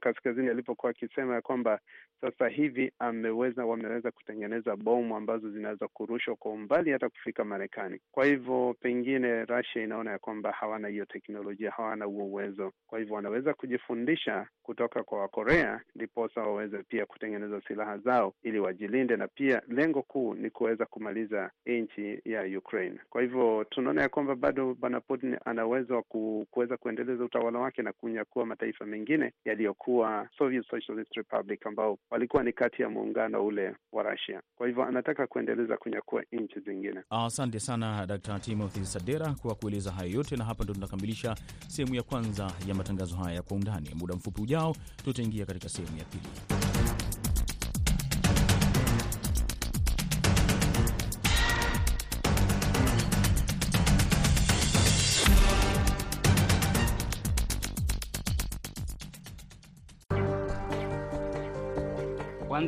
Kaskazini 0.00 0.48
alipokuwa 0.48 0.90
akisema 0.90 1.34
ya 1.34 1.40
kwamba 1.40 1.80
sasa 2.20 2.48
hivi 2.48 2.92
ameweza 2.98 3.64
wameweza 3.66 4.10
kutengeneza 4.10 4.76
bomu 4.76 5.16
ambazo 5.16 5.50
zinaweza 5.50 5.88
kurushwa 5.88 6.36
kwa 6.36 6.52
umbali 6.52 6.90
hata 6.90 7.08
kufika 7.08 7.44
Marekani. 7.44 8.00
Kwa 8.12 8.24
hivyo 8.26 8.76
pengine 8.80 9.44
Russia 9.44 9.82
inaona 9.84 10.10
ya 10.10 10.18
kwamba 10.18 10.52
hawana 10.52 10.88
hiyo 10.88 11.04
teknolojia, 11.04 11.70
hawana 11.70 12.04
huo 12.04 12.24
uwezo, 12.24 12.72
kwa 12.86 12.98
hivyo 12.98 13.14
wanaweza 13.16 13.54
kujifundisha 13.54 14.46
kutoka 14.62 15.02
kwa 15.02 15.20
Wakorea 15.20 15.80
ndiposa 15.94 16.40
waweze 16.40 16.78
pia 16.78 17.06
kutengeneza 17.06 17.60
silaha 17.68 17.98
zao 17.98 18.34
ili 18.42 18.58
wajilinde, 18.58 19.16
na 19.16 19.28
pia 19.28 19.62
lengo 19.68 20.02
kuu 20.02 20.34
ni 20.34 20.50
kuweza 20.50 20.86
kumaliza 20.86 21.50
nchi 21.66 22.20
ya 22.24 22.58
Ukraine. 22.58 22.98
Kwa 23.10 23.22
hivyo 23.22 23.64
tunaona 23.70 24.02
ya 24.02 24.08
kwamba 24.08 24.34
bado 24.34 24.74
bwana 24.90 25.00
Putin 25.00 25.36
ana 25.44 25.66
uwezo 25.66 25.94
wa 25.94 26.02
kuweza 26.50 26.76
kuendeleza 26.76 27.24
utawala 27.24 27.58
wake 27.58 27.82
na 27.82 27.92
kunyakua 27.92 28.46
mataifa 28.46 28.86
mengine 28.86 29.32
yaliyokuwa 29.44 30.28
Soviet 30.38 30.66
Socialist 30.70 31.14
Republic 31.16 31.66
ambao 31.66 31.98
walikuwa 32.10 32.42
ni 32.42 32.52
kati 32.52 32.82
ya 32.82 32.88
muungano 32.90 33.46
ule 33.46 33.74
wa 33.92 34.02
Russia. 34.02 34.42
Kwa 34.56 34.66
hivyo 34.66 34.84
anataka 34.84 35.26
kuendeleza 35.26 35.76
kunyakua 35.76 36.22
nchi 36.32 36.60
zingine. 36.60 37.00
Asante 37.10 37.60
sana 37.60 38.06
Dr. 38.06 38.40
Timothy 38.40 38.84
Sadera 38.84 39.34
kwa 39.42 39.54
kueleza 39.54 39.90
hayo 39.92 40.10
yote, 40.10 40.36
na 40.36 40.44
hapa 40.44 40.64
ndo 40.64 40.74
tunakamilisha 40.74 41.34
sehemu 41.68 41.94
ya 41.94 42.02
kwanza 42.02 42.52
ya 42.68 42.74
matangazo 42.74 43.16
haya 43.16 43.36
ya 43.36 43.42
kwa 43.42 43.56
undani. 43.56 43.90
Muda 43.94 44.14
mfupi 44.14 44.42
ujao 44.42 44.76
tutaingia 45.04 45.46
katika 45.46 45.68
sehemu 45.68 45.98
ya 45.98 46.04
pili. 46.04 46.69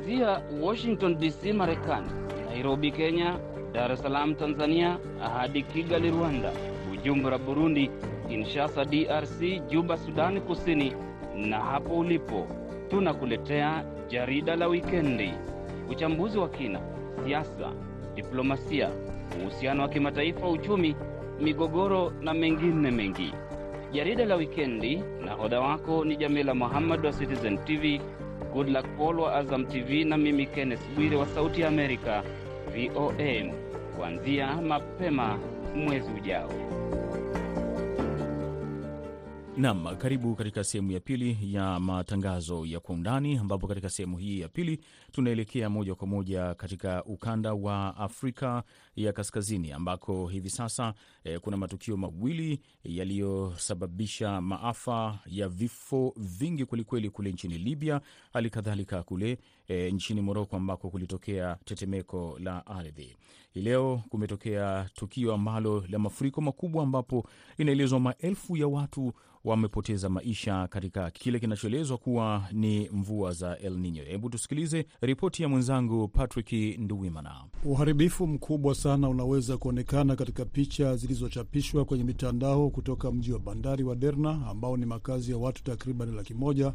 Kuanzia 0.02 0.42
Washington 0.60 1.14
DC, 1.18 1.52
Marekani, 1.54 2.10
Nairobi, 2.50 2.90
Kenya, 2.90 3.38
Dar 3.72 3.92
es 3.92 4.00
Salaam, 4.00 4.34
Tanzania, 4.34 4.98
hadi 5.20 5.62
Kigali, 5.62 6.10
Rwanda, 6.10 6.50
Bujumbura, 6.90 7.38
Burundi, 7.38 7.88
Kinshasa, 8.28 8.84
DRC, 8.84 9.62
Juba, 9.70 9.96
Sudani 9.96 10.40
Kusini, 10.40 10.92
na 11.36 11.58
hapo 11.60 11.98
ulipo 11.98 12.46
tunakuletea 12.90 13.84
jarida 14.08 14.56
la 14.56 14.66
wikendi, 14.66 15.32
uchambuzi 15.90 16.38
wa 16.38 16.48
kina, 16.48 16.80
siasa, 17.24 17.72
diplomasia, 18.14 18.90
uhusiano 19.42 19.82
wa 19.82 19.88
kimataifa, 19.88 20.48
uchumi, 20.48 20.96
migogoro 21.40 22.12
na 22.20 22.34
mengine 22.34 22.90
mengi. 22.90 23.34
Jarida 23.92 24.24
la 24.24 24.34
wikendi, 24.36 25.02
nahodha 25.24 25.60
wako 25.60 26.04
ni 26.04 26.16
Jamila 26.16 26.54
Muhammad 26.54 27.06
wa 27.06 27.12
Citizen 27.12 27.58
TV, 27.64 28.00
Goodluck 28.52 28.86
Paul 28.98 29.20
wa 29.20 29.34
Azam 29.36 29.66
TV 29.66 30.04
na 30.04 30.16
mimi 30.16 30.46
Kenneth 30.46 30.84
Bwire 30.94 31.16
wa 31.16 31.26
Sauti 31.26 31.60
ya 31.60 31.68
Amerika 31.68 32.22
VOA, 32.74 33.52
kuanzia 33.96 34.56
mapema 34.56 35.38
mwezi 35.74 36.10
ujao. 36.12 36.50
Nam, 39.62 39.96
karibu 39.98 40.34
katika 40.34 40.64
sehemu 40.64 40.92
ya 40.92 41.00
pili 41.00 41.38
ya 41.54 41.80
matangazo 41.80 42.66
ya 42.66 42.80
kwa 42.80 42.94
undani, 42.94 43.36
ambapo 43.38 43.66
katika 43.68 43.90
sehemu 43.90 44.18
hii 44.18 44.40
ya 44.40 44.48
pili 44.48 44.80
tunaelekea 45.12 45.70
moja 45.70 45.94
kwa 45.94 46.06
moja 46.06 46.54
katika 46.54 47.04
ukanda 47.04 47.54
wa 47.54 47.96
Afrika 47.96 48.62
ya 48.96 49.12
Kaskazini, 49.12 49.72
ambako 49.72 50.26
hivi 50.28 50.50
sasa 50.50 50.94
eh, 51.24 51.40
kuna 51.40 51.56
matukio 51.56 51.96
mawili 51.96 52.60
yaliyosababisha 52.84 54.40
maafa 54.40 55.18
ya 55.26 55.48
vifo 55.48 56.14
vingi 56.16 56.64
kwelikweli 56.64 57.10
kule 57.10 57.32
nchini 57.32 57.58
Libya, 57.58 58.00
hali 58.32 58.50
kadhalika 58.50 59.02
kule 59.02 59.38
eh, 59.68 59.92
nchini 59.94 60.20
Moroko 60.20 60.56
ambako 60.56 60.90
kulitokea 60.90 61.56
tetemeko 61.64 62.38
la 62.40 62.66
ardhi. 62.66 63.16
Hii 63.54 63.60
leo 63.62 64.02
kumetokea 64.08 64.88
tukio 64.94 65.34
ambalo 65.34 65.84
la 65.88 65.98
mafuriko 65.98 66.40
makubwa, 66.40 66.82
ambapo 66.82 67.28
inaelezwa 67.58 68.00
maelfu 68.00 68.56
ya 68.56 68.66
watu 68.68 69.12
wamepoteza 69.44 70.08
maisha 70.08 70.68
katika 70.68 71.10
kile 71.10 71.40
kinachoelezwa 71.40 71.98
kuwa 71.98 72.48
ni 72.52 72.88
mvua 72.88 73.32
za 73.32 73.58
El 73.58 73.78
Nino. 73.78 74.02
Hebu 74.04 74.30
tusikilize 74.30 74.86
ripoti 75.00 75.42
ya 75.42 75.48
mwenzangu 75.48 76.08
Patrick 76.08 76.52
Nduwimana. 76.78 77.44
Uharibifu 77.64 78.26
mkubwa 78.26 78.74
sana 78.74 79.08
unaweza 79.08 79.56
kuonekana 79.56 80.16
katika 80.16 80.44
picha 80.44 80.96
zilizochapishwa 80.96 81.84
kwenye 81.84 82.04
mitandao 82.04 82.70
kutoka 82.70 83.12
mji 83.12 83.32
wa 83.32 83.38
bandari 83.38 83.84
wa 83.84 83.96
Derna 83.96 84.46
ambao 84.46 84.76
ni 84.76 84.86
makazi 84.86 85.30
ya 85.30 85.36
watu 85.38 85.62
takriban 85.64 86.14
laki 86.14 86.34
moja 86.34 86.74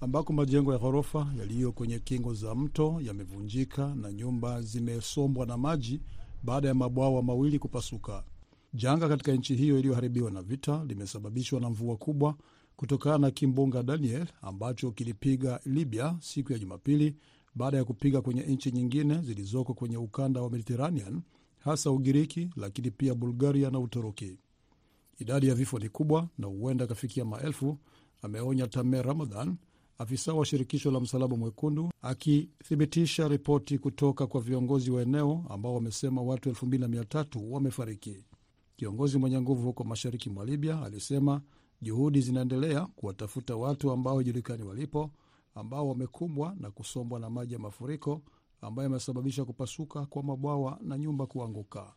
ambako 0.00 0.32
majengo 0.32 0.72
ya 0.72 0.78
ghorofa 0.78 1.26
yaliyo 1.38 1.72
kwenye 1.72 1.98
kingo 1.98 2.34
za 2.34 2.54
mto 2.54 3.00
yamevunjika 3.02 3.94
na 3.94 4.12
nyumba 4.12 4.62
zimesombwa 4.62 5.46
na 5.46 5.56
maji 5.56 6.00
baada 6.42 6.68
ya 6.68 6.74
mabwawa 6.74 7.22
mawili 7.22 7.58
kupasuka. 7.58 8.24
Janga 8.76 9.08
katika 9.08 9.32
nchi 9.32 9.54
hiyo 9.56 9.78
iliyoharibiwa 9.78 10.30
na 10.30 10.42
vita 10.42 10.84
limesababishwa 10.84 11.60
na 11.60 11.70
mvua 11.70 11.96
kubwa 11.96 12.34
kutokana 12.76 13.18
na 13.18 13.30
kimbunga 13.30 13.82
Daniel 13.82 14.26
ambacho 14.42 14.90
kilipiga 14.90 15.60
Libya 15.64 16.16
siku 16.20 16.52
ya 16.52 16.58
Jumapili 16.58 17.16
baada 17.54 17.76
ya 17.76 17.84
kupiga 17.84 18.20
kwenye 18.20 18.42
nchi 18.42 18.72
nyingine 18.72 19.22
zilizoko 19.22 19.74
kwenye 19.74 19.96
ukanda 19.96 20.42
wa 20.42 20.50
Mediterranean, 20.50 21.20
hasa 21.58 21.90
Ugiriki, 21.90 22.48
lakini 22.56 22.90
pia 22.90 23.14
Bulgaria 23.14 23.70
na 23.70 23.78
Uturuki. 23.78 24.38
Idadi 25.18 25.48
ya 25.48 25.54
vifo 25.54 25.78
ni 25.78 25.88
kubwa 25.88 26.28
na 26.38 26.46
huenda 26.46 26.86
kafikia 26.86 27.24
maelfu, 27.24 27.78
ameonya 28.22 28.66
Tamer 28.66 29.06
Ramadan, 29.06 29.56
afisa 29.98 30.34
wa 30.34 30.44
shirikisho 30.46 30.90
la 30.90 31.00
Msalaba 31.00 31.36
Mwekundu, 31.36 31.90
akithibitisha 32.02 33.28
ripoti 33.28 33.78
kutoka 33.78 34.26
kwa 34.26 34.40
viongozi 34.40 34.90
wa 34.90 35.02
eneo 35.02 35.44
ambao 35.48 35.74
wamesema 35.74 36.22
watu 36.22 36.50
2300 36.50 37.42
wamefariki. 37.50 38.16
Kiongozi 38.76 39.18
mwenye 39.18 39.40
nguvu 39.40 39.62
huko 39.62 39.84
mashariki 39.84 40.30
mwa 40.30 40.44
Libya 40.44 40.82
alisema 40.82 41.40
juhudi 41.82 42.20
zinaendelea 42.20 42.86
kuwatafuta 42.86 43.56
watu 43.56 43.90
ambao 43.90 44.12
hawajulikani 44.12 44.62
walipo, 44.62 45.10
ambao 45.54 45.88
wamekumbwa 45.88 46.54
na 46.60 46.70
kusombwa 46.70 47.20
na 47.20 47.30
maji 47.30 47.54
ya 47.54 47.60
mafuriko 47.60 48.22
ambayo 48.60 48.84
yamesababisha 48.88 49.44
kupasuka 49.44 50.06
kwa 50.06 50.22
mabwawa 50.22 50.78
na 50.82 50.98
nyumba 50.98 51.26
kuanguka. 51.26 51.94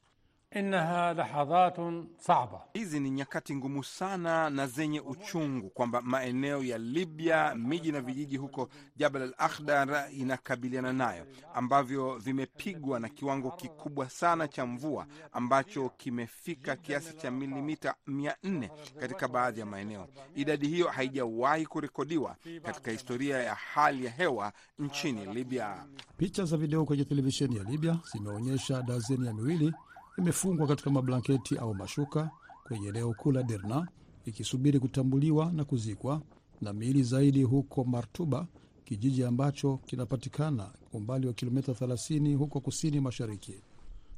Innaha 0.56 1.14
lahadhatun 1.14 2.08
sa'ba, 2.18 2.62
hizi 2.74 3.00
ni 3.00 3.10
nyakati 3.12 3.56
ngumu 3.56 3.84
sana 3.84 4.50
na 4.50 4.68
zenye 4.68 5.00
uchungu, 5.00 5.70
kwamba 5.70 6.02
maeneo 6.02 6.64
ya 6.64 6.78
Libya, 6.78 7.56
miji 7.56 7.92
na 7.92 8.02
vijiji 8.02 8.38
huko 8.38 8.70
Jabal 8.96 9.22
al 9.22 9.34
Akhdar 9.38 10.08
inakabiliana 10.12 10.94
nayo, 10.94 11.26
ambavyo 11.54 12.16
vimepigwa 12.18 13.00
na 13.00 13.10
kiwango 13.10 13.52
kikubwa 13.52 14.10
sana 14.10 14.48
cha 14.48 14.66
mvua 14.66 15.08
ambacho 15.32 15.90
kimefika 15.90 16.76
kiasi 16.76 17.18
cha 17.18 17.32
milimita 17.32 17.96
400 18.08 18.70
katika 19.00 19.28
baadhi 19.28 19.60
ya 19.60 19.66
maeneo. 19.66 20.08
Idadi 20.36 20.68
hiyo 20.68 20.88
haijawahi 20.88 21.66
kurekodiwa 21.66 22.36
katika 22.64 22.92
historia 22.92 23.38
ya 23.38 23.56
hali 23.56 24.06
ya 24.06 24.12
hewa 24.12 24.54
nchini 24.80 25.26
Libya. 25.34 25.86
Picha 26.18 26.46
za 26.46 26.58
video 26.58 26.86
kwenye 26.86 27.06
televisheni 27.06 27.56
ya 27.58 27.64
Libya 27.64 28.00
zimeonyesha 28.14 28.82
dazeni 28.82 29.28
ya 29.28 29.34
miwili 29.34 29.74
imefungwa 30.20 30.68
katika 30.68 30.90
mablanketi 30.90 31.58
au 31.58 31.76
mashuka 31.76 32.30
kwenye 32.68 32.88
eneo 32.88 33.14
kuu 33.14 33.32
la 33.32 33.44
Derna 33.44 33.88
ikisubiri 34.26 34.80
kutambuliwa 34.80 35.52
na 35.52 35.66
kuzikwa, 35.66 36.22
na 36.62 36.74
miili 36.74 37.04
zaidi 37.04 37.44
huko 37.44 37.84
Martuba, 37.84 38.48
kijiji 38.86 39.24
ambacho 39.24 39.78
kinapatikana 39.86 40.72
umbali 40.94 41.28
wa 41.28 41.34
kilomita 41.34 41.72
30 41.72 42.36
huko 42.36 42.60
kusini 42.60 43.00
mashariki. 43.00 43.62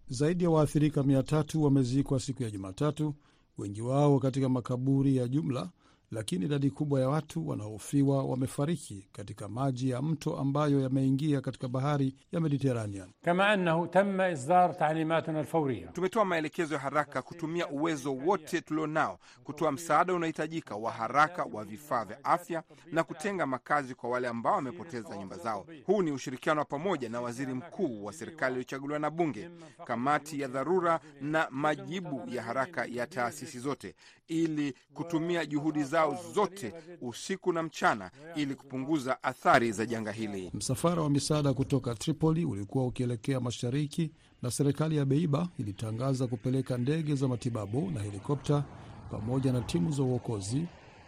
Zaidi 0.10 0.44
ya 0.44 0.50
waathirika 0.50 1.02
300 1.02 1.58
wamezikwa 1.60 2.20
siku 2.20 2.44
ya 2.44 2.52
Jumatatu, 2.52 3.14
wengi 3.58 3.82
wao 3.82 4.20
katika 4.20 4.50
makaburi 4.50 5.16
ya 5.18 5.28
jumla, 5.28 5.70
lakini 6.12 6.46
idadi 6.46 6.70
kubwa 6.72 7.02
ya 7.02 7.10
watu 7.10 7.48
wanaohofiwa 7.50 8.24
wamefariki 8.24 9.08
katika 9.12 9.48
maji 9.48 9.90
ya 9.90 10.02
mto 10.02 10.38
ambayo 10.38 10.82
yameingia 10.82 11.42
katika 11.42 11.68
bahari 11.68 12.16
ya 12.32 12.40
mediteranean 12.40 13.10
kama 13.24 13.48
annahu 13.48 13.88
tamma 13.88 14.30
isdar 14.30 14.78
talimatuna 14.78 15.40
alfawriya, 15.40 15.88
tumetoa 15.88 16.26
maelekezo 16.26 16.74
ya 16.74 16.80
haraka 16.80 17.22
kutumia 17.22 17.68
uwezo 17.68 18.14
wote 18.16 18.62
tulionao 18.62 19.20
kutoa 19.44 19.72
msaada 19.72 20.14
unaohitajika 20.14 20.76
wa 20.76 20.92
haraka 20.92 21.44
wa 21.52 21.66
vifaa 21.66 22.06
vya 22.06 22.24
afya 22.24 22.64
na 22.92 23.04
kutenga 23.04 23.46
makazi 23.46 23.96
kwa 23.96 24.10
wale 24.10 24.28
ambao 24.28 24.54
wamepoteza 24.56 25.18
nyumba 25.18 25.38
zao. 25.38 25.66
Huu 25.86 26.02
ni 26.02 26.12
ushirikiano 26.12 26.60
wa 26.60 26.66
pamoja 26.66 27.10
na 27.10 27.22
waziri 27.22 27.54
mkuu 27.54 28.06
wa 28.06 28.14
serikali 28.14 28.52
iliyochaguliwa 28.54 29.00
na 29.00 29.10
bunge, 29.10 29.50
kamati 29.86 30.40
ya 30.42 30.48
dharura 30.48 31.00
na 31.22 31.48
majibu 31.50 32.22
ya 32.28 32.44
haraka 32.44 32.86
ya 32.86 33.08
taasisi 33.08 33.60
zote 33.60 33.96
ili 34.32 34.74
kutumia 34.94 35.46
juhudi 35.46 35.84
zao 35.84 36.18
zote 36.34 36.74
usiku 37.02 37.54
na 37.54 37.64
mchana 37.64 38.12
ili 38.36 38.56
kupunguza 38.56 39.24
athari 39.24 39.72
za 39.72 39.86
janga 39.86 40.12
hili. 40.12 40.52
Msafara 40.54 41.02
wa 41.02 41.10
misaada 41.10 41.54
kutoka 41.54 41.96
Tripoli 41.96 42.46
ulikuwa 42.46 42.86
ukielekea 42.86 43.40
mashariki 43.40 44.12
na 44.42 44.52
serikali 44.52 44.98
ya 44.98 45.06
Beiba 45.06 45.50
ilitangaza 45.58 46.28
kupeleka 46.28 46.78
ndege 46.78 47.16
za 47.16 47.28
matibabu 47.28 47.92
na 47.92 48.00
helikopta 48.02 48.64
pamoja 49.12 49.52
na 49.54 49.62
timu 49.62 49.92
za 49.92 50.04
uokozi, 50.04 50.66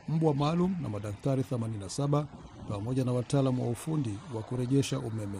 mbwa 0.07 0.33
maalum 0.35 0.75
na 0.81 0.89
madaktari 0.89 1.43
87 1.51 2.25
pamoja 2.69 3.05
na 3.05 3.11
wataalamu 3.13 3.63
wa 3.63 3.69
ufundi 3.69 4.17
wa 4.35 4.41
kurejesha 4.41 4.99
umeme. 4.99 5.39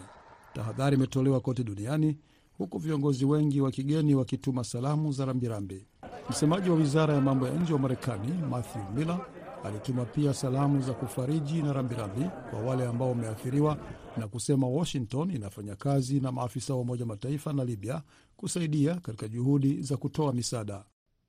Tahadhari 0.53 0.95
imetolewa 0.95 1.39
kote 1.39 1.63
duniani 1.63 2.17
huku 2.57 2.77
viongozi 2.77 3.25
wengi 3.25 3.61
wa 3.61 3.71
kigeni 3.71 4.15
wakituma 4.15 4.63
salamu 4.63 5.11
za 5.11 5.25
rambirambi. 5.25 5.85
Msemaji 6.29 6.69
wa 6.69 6.75
wizara 6.75 7.13
ya 7.13 7.21
mambo 7.21 7.47
ya 7.47 7.53
nje 7.53 7.73
wa 7.73 7.79
Marekani 7.79 8.33
Matthew 8.49 8.81
Miller 8.95 9.19
alituma 9.63 10.05
pia 10.05 10.33
salamu 10.33 10.81
za 10.81 10.93
kufariji 10.93 11.61
na 11.61 11.73
rambirambi 11.73 12.25
kwa 12.49 12.59
wale 12.59 12.85
ambao 12.85 13.09
wameathiriwa 13.09 13.77
na 14.17 14.27
kusema 14.27 14.67
Washington 14.67 15.31
inafanya 15.31 15.75
kazi 15.75 16.19
na 16.19 16.31
maafisa 16.31 16.73
wa 16.73 16.79
Umoja 16.81 17.05
Mataifa 17.05 17.53
na 17.53 17.63
Libya 17.63 18.01
kusaidia 18.37 18.95
katika 18.95 19.27
juhudi 19.27 19.81
za 19.81 19.97
kutoa 19.97 20.33
misaada. 20.33 20.83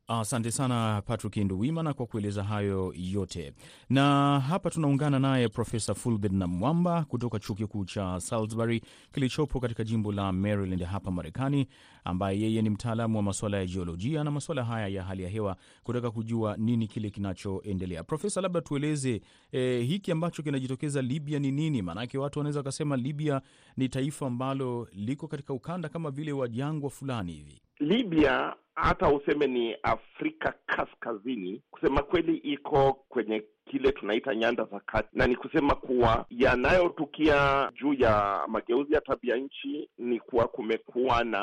Asante 0.08 0.50
sana 0.50 1.02
Patrick 1.06 1.36
Nduwimana 1.36 1.94
kwa 1.94 2.06
kueleza 2.06 2.44
hayo 2.44 2.94
yote, 2.96 3.52
na 3.90 4.40
hapa 4.40 4.70
tunaungana 4.70 5.18
naye 5.18 5.48
Profesa 5.48 5.94
Fulbert 5.94 6.32
Namwamba 6.34 7.04
kutoka 7.04 7.38
chuo 7.38 7.54
kikuu 7.56 7.84
cha 7.84 8.20
Salisbury 8.20 8.82
kilichopo 9.12 9.60
katika 9.60 9.84
jimbo 9.84 10.12
la 10.12 10.32
Maryland 10.32 10.82
hapa 10.82 11.10
Marekani, 11.10 11.68
ambaye 12.04 12.40
yeye 12.40 12.62
ni 12.62 12.70
mtaalamu 12.70 13.16
wa 13.16 13.22
masuala 13.22 13.56
ya 13.56 13.66
jiolojia 13.66 14.24
na 14.24 14.30
masuala 14.30 14.64
haya 14.64 14.88
ya 14.88 15.02
hali 15.04 15.22
ya 15.22 15.28
hewa, 15.28 15.56
kutaka 15.82 16.10
kujua 16.10 16.56
nini 16.56 16.86
kile 16.88 17.10
kinachoendelea. 17.10 18.04
Profesa, 18.04 18.40
labda 18.40 18.60
tueleze 18.60 19.20
eh, 19.52 19.86
hiki 19.86 20.12
ambacho 20.12 20.42
kinajitokeza 20.42 21.02
Libya 21.02 21.38
ni 21.38 21.50
nini? 21.52 21.82
Maanake 21.82 22.18
watu 22.18 22.38
wanaweza 22.38 22.58
wakasema 22.60 22.96
Libya 22.96 23.42
ni 23.76 23.88
taifa 23.88 24.26
ambalo 24.26 24.88
liko 24.92 25.28
katika 25.28 25.52
ukanda 25.54 25.88
kama 25.88 26.10
vile 26.10 26.32
wa 26.32 26.48
jangwa 26.48 26.90
fulani 26.90 27.32
hivi. 27.32 27.60
Libya 27.80 28.56
hata 28.74 29.08
useme 29.08 29.46
ni 29.46 29.76
Afrika 29.82 30.54
Kaskazini, 30.66 31.62
kusema 31.70 32.02
kweli 32.02 32.36
iko 32.36 32.92
kwenye 33.08 33.42
kile 33.66 33.92
tunaita 33.92 34.34
nyanda 34.34 34.64
za 34.64 34.80
kati, 34.80 35.08
na 35.12 35.26
ni 35.26 35.36
kusema 35.36 35.74
kuwa 35.74 36.26
yanayotukia 36.30 37.70
juu 37.80 37.94
ya 37.94 38.40
mageuzi 38.48 38.94
ya 38.94 39.00
tabia 39.00 39.36
nchi 39.36 39.88
ni 39.98 40.20
kuwa 40.20 40.48
kumekuwa 40.48 41.24
na 41.24 41.40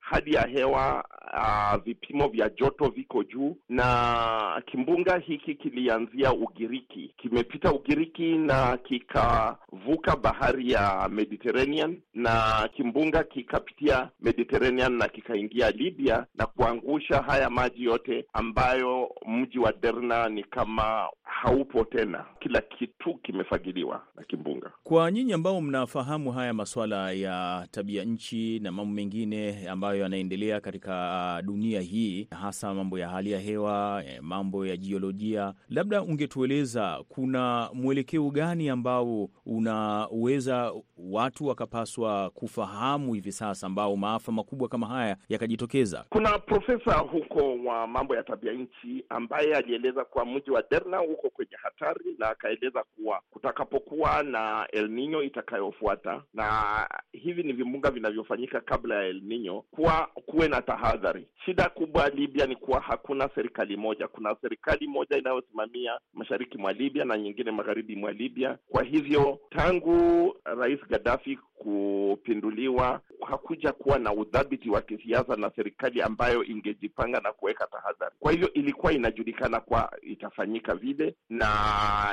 hali 0.00 0.34
ya 0.34 0.46
hewa 0.46 1.04
uh, 1.34 1.82
vipimo 1.84 2.28
vya 2.28 2.48
joto 2.48 2.88
viko 2.88 3.24
juu, 3.24 3.56
na 3.68 4.62
kimbunga 4.66 5.18
hiki 5.18 5.54
kilianzia 5.54 6.32
Ugiriki, 6.32 7.14
kimepita 7.16 7.72
Ugiriki 7.72 8.38
na 8.38 8.76
kikavuka 8.76 10.16
bahari 10.16 10.70
ya 10.72 11.08
Mediterranean, 11.12 12.00
na 12.14 12.68
kimbunga 12.76 13.24
kikapitia 13.24 14.08
Mediterranean 14.20 14.92
na 14.92 15.08
kikaingia 15.08 15.70
Libya 15.70 16.26
na 16.34 16.46
kuangusha 16.46 17.22
haya 17.22 17.50
maji 17.50 17.84
yote, 17.84 18.26
ambayo 18.32 19.10
mji 19.26 19.58
wa 19.58 19.72
Derna 19.72 20.28
ni 20.28 20.44
kama 20.44 21.08
haupo 21.42 21.84
tena, 21.84 22.24
kila 22.40 22.60
kitu 22.60 23.14
kimefagiliwa 23.14 24.02
na 24.16 24.22
kimbunga. 24.24 24.70
Kwa 24.82 25.10
nyinyi 25.10 25.32
ambao 25.32 25.60
mnafahamu 25.60 26.32
haya 26.32 26.54
masuala 26.54 27.12
ya 27.12 27.66
tabia 27.70 28.04
nchi 28.04 28.58
na 28.60 28.72
mambo 28.72 28.94
mengine 28.94 29.68
ambayo 29.68 30.00
yanaendelea 30.00 30.60
katika 30.60 31.42
dunia 31.44 31.80
hii, 31.80 32.28
hasa 32.30 32.74
mambo 32.74 32.98
ya 32.98 33.08
hali 33.08 33.30
ya 33.32 33.38
hewa, 33.40 34.02
mambo 34.20 34.66
ya 34.66 34.76
jiolojia, 34.76 35.54
labda 35.68 36.02
ungetueleza 36.02 37.04
kuna 37.08 37.70
mwelekeo 37.74 38.30
gani 38.30 38.68
ambao 38.68 39.28
unaweza 39.46 40.72
watu 40.98 41.46
wakapaswa 41.46 42.30
kufahamu 42.30 43.14
hivi 43.14 43.32
sasa, 43.32 43.66
ambao 43.66 43.96
maafa 43.96 44.32
makubwa 44.32 44.68
kama 44.68 44.86
haya 44.86 45.16
yakajitokeza? 45.28 46.04
Kuna 46.08 46.38
profesa 46.38 46.94
huko 46.98 47.54
wa 47.64 47.86
mambo 47.86 48.16
ya 48.16 48.22
tabia 48.22 48.52
nchi 48.52 49.04
ambaye 49.08 49.54
alieleza 49.56 50.04
kwa 50.04 50.26
mji 50.26 50.50
wa 50.50 50.62
Derna 50.70 51.02
uko 51.28 51.36
kwenye 51.36 51.56
hatari, 51.62 52.16
na 52.18 52.28
akaeleza 52.28 52.82
kuwa 52.96 53.22
kutakapokuwa 53.30 54.22
na 54.22 54.68
El 54.72 54.88
Nino 54.90 55.22
itakayofuata, 55.22 56.22
na 56.34 56.88
hivi 57.12 57.42
ni 57.42 57.52
vimbunga 57.52 57.90
vinavyofanyika 57.90 58.60
kabla 58.60 58.94
ya 58.94 59.02
El 59.08 59.22
Nino, 59.22 59.64
kuwa 59.70 60.08
kuwe 60.26 60.48
na 60.48 60.62
tahadhari. 60.62 61.28
Shida 61.44 61.68
kubwa 61.68 62.08
Libya 62.08 62.46
ni 62.46 62.56
kuwa 62.56 62.80
hakuna 62.80 63.30
serikali 63.34 63.76
moja. 63.76 64.08
Kuna 64.08 64.36
serikali 64.42 64.86
moja 64.88 65.16
inayosimamia 65.18 65.98
mashariki 66.14 66.58
mwa 66.58 66.72
Libya 66.72 67.04
na 67.04 67.18
nyingine 67.18 67.50
magharibi 67.50 67.96
mwa 67.96 68.12
Libya. 68.12 68.58
Kwa 68.68 68.82
hivyo 68.82 69.38
tangu 69.50 70.34
Rais 70.44 70.80
Gaddafi 70.88 71.38
kupinduliwa 71.58 73.00
hakuja 73.26 73.72
kuwa 73.72 73.98
na 73.98 74.12
udhabiti 74.12 74.70
wa 74.70 74.80
kisiasa 74.82 75.36
na 75.36 75.50
serikali 75.56 76.02
ambayo 76.02 76.44
ingejipanga 76.44 77.20
na 77.20 77.32
kuweka 77.32 77.66
tahadhari. 77.66 78.14
Kwa 78.18 78.32
hivyo 78.32 78.52
ilikuwa 78.52 78.92
inajulikana 78.92 79.60
kwa 79.60 79.92
itafanyika 80.02 80.74
vile, 80.74 81.14
na 81.30 81.48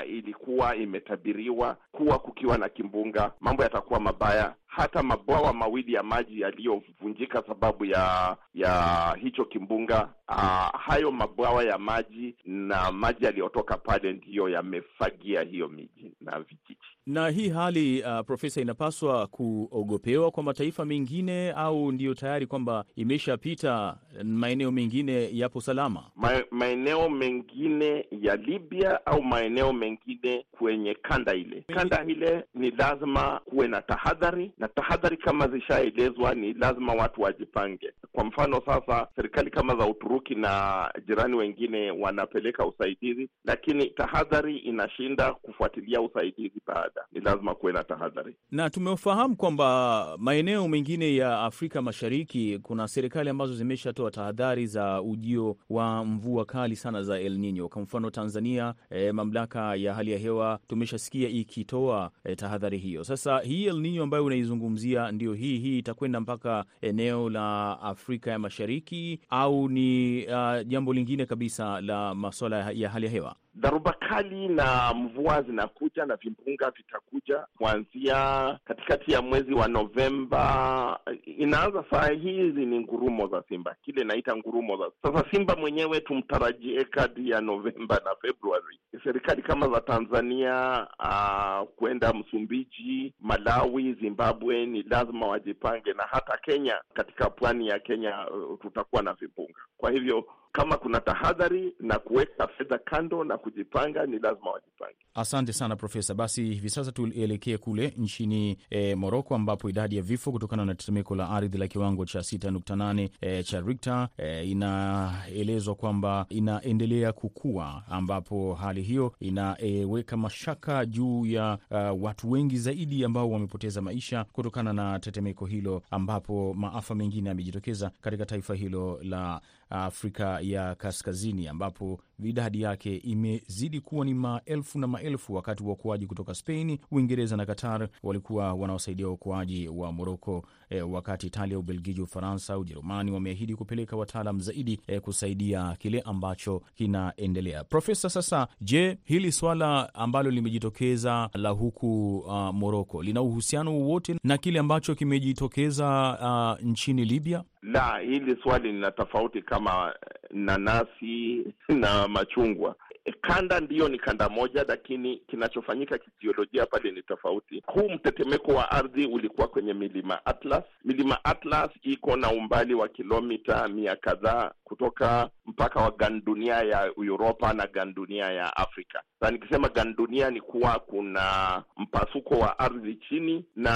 ilikuwa 0.07 0.75
imetabiriwa 0.75 1.77
kuwa 1.91 2.19
kukiwa 2.19 2.57
na 2.57 2.69
kimbunga 2.69 3.31
mambo 3.39 3.63
yatakuwa 3.63 3.99
mabaya. 3.99 4.53
Hata 4.75 5.03
mabwawa 5.03 5.53
mawili 5.53 5.93
ya 5.93 6.03
maji 6.03 6.41
yaliyovunjika 6.41 7.43
sababu 7.47 7.85
ya 7.85 8.37
ya 8.53 9.15
hicho 9.21 9.45
kimbunga, 9.45 10.09
uh, 10.29 10.79
hayo 10.81 11.11
mabwawa 11.11 11.63
ya 11.63 11.77
maji 11.77 12.35
na 12.45 12.91
maji 12.91 13.25
yaliyotoka 13.25 13.77
pale 13.77 14.13
ndiyo 14.13 14.49
yamefagia 14.49 15.41
hiyo 15.41 15.67
miji 15.67 16.11
na 16.21 16.39
vijiji. 16.39 16.77
Na 17.07 17.29
hii 17.29 17.49
hali 17.49 18.01
uh, 18.03 18.19
Profesa, 18.25 18.61
inapaswa 18.61 19.27
kuogopewa 19.27 20.31
kwa 20.31 20.43
mataifa 20.43 20.85
mengine 20.85 21.51
au 21.51 21.91
ndiyo 21.91 22.13
tayari 22.13 22.47
kwamba 22.47 22.85
imeshapita, 22.95 23.97
maeneo 24.23 24.71
mengine 24.71 25.29
yapo 25.37 25.61
salama? 25.61 26.03
Ma, 26.15 26.43
maeneo 26.51 27.09
mengine 27.09 28.05
ya 28.21 28.35
Libya 28.35 29.05
au 29.05 29.23
maeneo 29.23 29.73
mengine 29.73 30.45
kwenye 30.51 30.93
kanda 30.93 31.33
ile, 31.33 31.61
kanda 31.75 32.05
ile 32.07 32.43
ni 32.53 32.71
lazima 32.71 33.39
kuwe 33.45 33.67
na 33.67 33.81
tahadhari, 33.81 34.51
na 34.57 34.64
tahadhari 34.67 35.17
kama 35.17 35.47
zishaelezwa, 35.47 36.33
ni 36.35 36.53
lazima 36.53 36.93
watu 36.93 37.21
wajipange. 37.21 37.93
Kwa 38.11 38.23
mfano 38.23 38.61
sasa, 38.65 39.07
serikali 39.15 39.49
kama 39.51 39.75
za 39.75 39.85
Uturuki 39.85 40.35
na 40.35 40.91
jirani 41.07 41.35
wengine 41.35 41.91
wanapeleka 41.91 42.65
usaidizi, 42.65 43.29
lakini 43.45 43.85
tahadhari 43.89 44.57
inashinda 44.57 45.33
kufuatilia 45.33 46.01
usaidizi 46.01 46.61
baada 46.67 47.01
ni 47.11 47.21
lazima 47.21 47.55
kuwe 47.55 47.73
na 47.73 47.83
tahadhari, 47.83 48.35
na 48.51 48.69
tumefahamu 48.69 49.35
kwamba 49.35 50.05
maeneo 50.17 50.67
mengine 50.67 51.15
ya 51.15 51.41
Afrika 51.41 51.81
Mashariki 51.81 52.59
kuna 52.63 52.87
serikali 52.87 53.29
ambazo 53.29 53.53
zimeshatoa 53.53 54.11
tahadhari 54.11 54.67
za 54.67 55.01
ujio 55.01 55.57
wa 55.69 56.05
mvua 56.05 56.45
kali 56.45 56.75
sana 56.75 57.03
za 57.03 57.19
El 57.19 57.37
Nino. 57.37 57.69
Kwa 57.69 57.81
mfano 57.81 58.09
Tanzania, 58.09 58.73
eh, 58.89 59.13
mamlaka 59.13 59.75
ya 59.75 59.93
hali 59.93 60.11
ya 60.11 60.17
hewa 60.17 60.59
tumeshasikia 60.67 61.29
ikitoa 61.29 62.11
eh, 62.23 62.35
tahadhari 62.37 62.77
hiyo. 62.77 63.03
Sasa 63.03 63.39
hii 63.39 63.65
El 63.65 63.79
Nino 63.79 64.03
ambayo 64.03 64.23
unaizungumzia 64.55 65.11
ndio 65.11 65.33
hii 65.33 65.57
hii 65.59 65.77
itakwenda 65.79 66.19
mpaka 66.19 66.65
eneo 66.81 67.29
la 67.29 67.79
Afrika 67.81 68.31
ya 68.31 68.39
Mashariki 68.39 69.19
au 69.29 69.69
ni 69.69 70.25
uh, 70.27 70.67
jambo 70.67 70.93
lingine 70.93 71.25
kabisa 71.25 71.81
la 71.81 72.15
masuala 72.15 72.71
ya 72.71 72.89
hali 72.89 73.05
ya 73.05 73.11
hewa? 73.11 73.35
Dharuba 73.57 73.93
kali 73.93 74.47
na 74.47 74.93
mvua 74.93 75.41
zinakuja 75.41 76.05
na 76.05 76.15
vimbunga 76.15 76.71
vitakuja 76.71 77.45
kuanzia 77.57 78.59
katikati 78.65 79.11
ya 79.11 79.21
mwezi 79.21 79.53
wa 79.53 79.67
Novemba. 79.67 80.99
Inaanza 81.25 81.83
saa 81.91 82.09
hizi 82.11 82.65
ni 82.65 82.79
ngurumo 82.79 83.27
za 83.27 83.43
simba, 83.49 83.75
kile 83.85 84.01
inaita 84.01 84.35
ngurumo 84.35 84.77
za 84.77 84.91
sasa. 85.03 85.25
Simba 85.31 85.55
mwenyewe 85.55 85.99
tumtarajie 85.99 86.83
kati 86.83 87.29
ya 87.29 87.41
Novemba 87.41 88.01
na 88.05 88.11
Februari. 88.21 88.79
Serikali 89.03 89.41
kama 89.41 89.69
za 89.69 89.81
Tanzania, 89.81 90.87
uh, 90.99 91.67
kwenda 91.75 92.13
Msumbiji, 92.13 93.13
Malawi, 93.19 93.93
Zimbabwe 93.93 94.44
ni 94.53 94.83
lazima 94.83 95.27
wajipange, 95.27 95.93
na 95.93 96.03
hata 96.03 96.37
Kenya, 96.37 96.81
katika 96.93 97.29
pwani 97.29 97.67
ya 97.67 97.79
Kenya 97.79 98.27
uh, 98.29 98.59
tutakuwa 98.61 99.01
na 99.03 99.13
vimbunga. 99.13 99.59
Kwa 99.77 99.91
hivyo 99.91 100.25
kama 100.55 100.77
kuna 100.77 100.99
tahadhari 101.01 101.73
na 101.79 101.99
kuweka 101.99 102.47
fedha 102.47 102.77
kando 102.77 103.23
na 103.23 103.37
kujipanga, 103.37 104.05
ni 104.05 104.19
lazima 104.19 104.51
wajipange. 104.51 104.95
Asante 105.15 105.53
sana 105.53 105.75
Profesa. 105.75 106.13
Basi 106.13 106.43
hivi 106.43 106.69
sasa 106.69 106.91
tuelekee 106.91 107.57
kule 107.57 107.93
nchini 107.97 108.57
e, 108.69 108.95
Moroko 108.95 109.35
ambapo 109.35 109.69
idadi 109.69 109.95
ya 109.95 110.01
vifo 110.01 110.31
kutokana 110.31 110.65
na 110.65 110.75
tetemeko 110.75 111.15
la 111.15 111.29
ardhi 111.29 111.57
la 111.57 111.67
kiwango 111.67 112.05
cha 112.05 112.19
6.8 112.19 113.09
e, 113.21 113.43
cha 113.43 113.61
Richter 113.61 114.07
e, 114.17 114.43
inaelezwa 114.43 115.75
kwamba 115.75 116.25
inaendelea 116.29 117.11
kukua, 117.13 117.83
ambapo 117.89 118.53
hali 118.53 118.81
hiyo 118.81 119.13
inaweka 119.19 120.15
e, 120.15 120.19
mashaka 120.19 120.85
juu 120.85 121.25
ya 121.25 121.57
uh, 121.71 122.03
watu 122.03 122.31
wengi 122.31 122.57
zaidi 122.57 123.05
ambao 123.05 123.31
wamepoteza 123.31 123.81
maisha 123.81 124.23
kutokana 124.23 124.73
na 124.73 124.99
tetemeko 124.99 125.45
hilo, 125.45 125.81
ambapo 125.91 126.53
maafa 126.53 126.95
mengine 126.95 127.29
yamejitokeza 127.29 127.91
katika 128.01 128.25
taifa 128.25 128.55
hilo 128.55 128.99
la 129.03 129.41
Afrika 129.69 130.39
ya 130.51 130.75
Kaskazini, 130.75 131.47
ambapo 131.47 132.01
idadi 132.23 132.61
yake 132.61 132.95
imezidi 132.97 133.79
kuwa 133.81 134.05
ni 134.05 134.13
maelfu 134.13 134.79
na 134.79 134.87
maelfu, 134.87 135.33
wakati 135.33 135.63
waokoaji 135.63 136.07
kutoka 136.07 136.33
Spain, 136.33 136.77
Uingereza 136.91 137.37
na 137.37 137.45
Qatar 137.45 137.89
walikuwa 138.03 138.53
wanaosaidia 138.53 139.05
waokoaji 139.07 139.67
wa 139.67 139.91
Moroko, 139.91 140.45
eh, 140.69 140.91
wakati 140.91 141.27
Italia, 141.27 141.59
Ubelgiji, 141.59 142.01
Ufaransa, 142.01 142.57
Ujerumani 142.57 143.11
wameahidi 143.11 143.55
kupeleka 143.55 143.95
wataalam 143.95 144.39
zaidi 144.39 144.79
eh, 144.87 145.01
kusaidia 145.01 145.75
kile 145.79 146.01
ambacho 146.01 146.61
kinaendelea. 146.75 147.63
Profesa, 147.63 148.09
sasa 148.09 148.47
je, 148.61 148.97
hili 149.03 149.31
swala 149.31 149.93
ambalo 149.93 150.31
limejitokeza 150.31 151.29
la 151.33 151.49
huku 151.49 152.17
uh, 152.17 152.49
Moroko 152.53 153.03
lina 153.03 153.21
uhusiano 153.21 153.73
wowote 153.79 154.15
na 154.23 154.37
kile 154.37 154.59
ambacho 154.59 154.95
kimejitokeza 154.95 156.17
uh, 156.59 156.65
nchini 156.67 157.05
Libya? 157.05 157.43
La, 157.61 157.97
hili 157.99 158.37
swali 158.43 158.71
lina 158.71 158.91
tofauti 158.91 159.41
kama 159.41 159.93
nanasi 160.31 161.43
na 161.69 162.04
machungwa. 162.07 162.75
Kanda 163.21 163.59
ndiyo 163.59 163.89
ni 163.89 163.99
kanda 163.99 164.29
moja, 164.29 164.65
lakini 164.67 165.17
kinachofanyika 165.17 165.97
kijiolojia 165.97 166.65
pale 166.65 166.91
ni 166.91 167.01
tofauti. 167.03 167.63
Huu 167.65 167.89
mtetemeko 167.89 168.51
wa 168.51 168.71
ardhi 168.71 169.05
ulikuwa 169.05 169.47
kwenye 169.47 169.73
milima 169.73 170.25
Atlas. 170.25 170.63
Milima 170.83 171.25
Atlas 171.25 171.69
iko 171.81 172.15
na 172.15 172.31
umbali 172.31 172.73
wa 172.73 172.87
kilomita 172.87 173.67
mia 173.67 173.95
kadhaa 173.95 174.51
kutoka 174.63 175.29
mpaka 175.45 175.79
wa 175.81 175.91
gandunia 175.91 176.55
ya 176.55 176.91
Uropa 176.97 177.53
na 177.53 177.67
gandunia 177.67 178.31
ya 178.31 178.57
Afrika. 178.57 179.03
na 179.21 179.31
nikisema 179.31 179.69
gandunia 179.69 180.29
ni 180.31 180.41
kuwa 180.41 180.79
kuna 180.79 181.63
mpasuko 181.77 182.33
wa 182.39 182.59
ardhi 182.59 182.95
chini, 182.95 183.45
na 183.55 183.73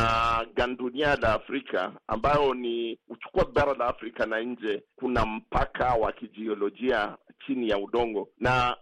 gandunia 0.55 1.15
la 1.15 1.33
Afrika 1.33 1.91
ambayo 2.07 2.53
ni 2.53 2.99
uchukua 3.09 3.45
bara 3.45 3.73
la 3.73 3.85
Afrika 3.87 4.25
na 4.25 4.39
nje, 4.41 4.83
kuna 4.95 5.25
mpaka 5.25 5.93
wa 5.93 6.11
kijiolojia 6.11 7.17
chini 7.45 7.69
ya 7.69 7.77
udongo 7.77 8.29
na 8.39 8.77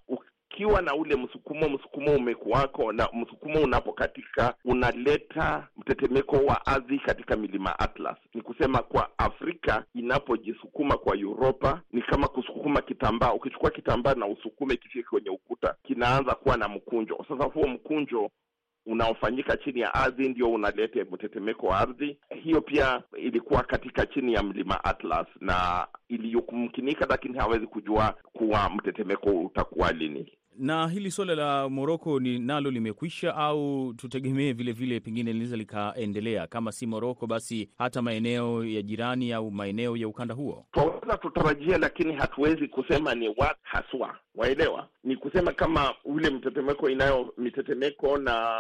ukiwa 0.52 0.82
na 0.82 0.96
ule 0.96 1.16
msukumo, 1.16 1.70
msukumo 1.70 2.12
umekuwako, 2.16 2.92
na 2.92 3.10
msukumo 3.14 3.62
unapokatika 3.62 4.54
unaleta 4.66 5.68
mtetemeko 5.78 6.36
wa 6.36 6.66
ardhi 6.66 7.00
katika 7.00 7.36
milima 7.36 7.80
Atlas. 7.80 8.18
Ni 8.34 8.42
kusema 8.42 8.80
kwa 8.80 9.10
Afrika 9.18 9.84
inapojisukuma 9.96 10.98
kwa 10.98 11.16
Uropa 11.16 11.82
ni 11.92 12.02
kama 12.02 12.28
kusukuma 12.28 12.82
kitambaa. 12.82 13.34
Ukichukua 13.34 13.70
kitambaa 13.72 14.14
na 14.14 14.28
usukume 14.28 14.76
kifike 14.76 15.04
kwenye 15.10 15.30
ukuta, 15.30 15.76
kinaanza 15.84 16.36
kuwa 16.36 16.58
na 16.58 16.68
mkunjo. 16.68 17.26
Sasa 17.30 17.44
huo 17.44 17.68
mkunjo 17.68 18.30
unaofanyika 18.88 19.58
chini 19.58 19.80
ya 19.80 19.94
ardhi 19.94 20.30
ndio 20.30 20.52
unaleta 20.52 21.06
mtetemeko 21.12 21.68
wa 21.68 21.80
ardhi. 21.80 22.18
Hiyo 22.44 22.62
pia 22.62 23.04
ilikuwa 23.18 23.64
katika 23.64 24.06
chini 24.06 24.34
ya 24.34 24.44
mlima 24.44 24.84
Atlas 24.84 25.28
na 25.42 25.88
iliyomkinika, 26.10 27.06
lakini 27.10 27.38
hawezi 27.38 27.68
kujua 27.68 28.16
kuwa 28.34 28.70
mtetemeko 28.70 29.30
utakuwa 29.30 29.92
lini. 29.92 30.37
Na 30.60 30.88
hili 30.88 31.12
suala 31.12 31.36
la 31.36 31.70
Moroko 31.70 32.20
ni 32.20 32.40
nalo 32.40 32.72
limekwisha 32.72 33.36
au 33.36 33.94
tutegemee 33.94 34.54
vilevile 34.54 35.00
pengine 35.00 35.34
linaweza 35.34 35.58
likaendelea? 35.58 36.48
Kama 36.48 36.72
si 36.72 36.86
Moroko, 36.88 37.28
basi 37.28 37.70
hata 37.78 38.02
maeneo 38.02 38.66
ya 38.66 38.82
jirani 38.82 39.34
au 39.34 39.52
maeneo 39.52 39.98
ya 39.98 40.08
ukanda 40.08 40.34
huo 40.36 40.66
twaweza 40.72 41.18
tutarajia, 41.18 41.78
lakini 41.78 42.14
hatuwezi 42.14 42.68
kusema 42.68 43.16
ni 43.16 43.28
wat 43.30 43.58
haswa, 43.64 44.16
waelewa. 44.36 44.88
Ni 45.04 45.16
kusema 45.16 45.52
kama 45.54 45.94
ule 46.06 46.30
mtetemeko 46.30 46.90
inayo 46.90 47.34
mitetemeko 47.38 48.18
na 48.18 48.52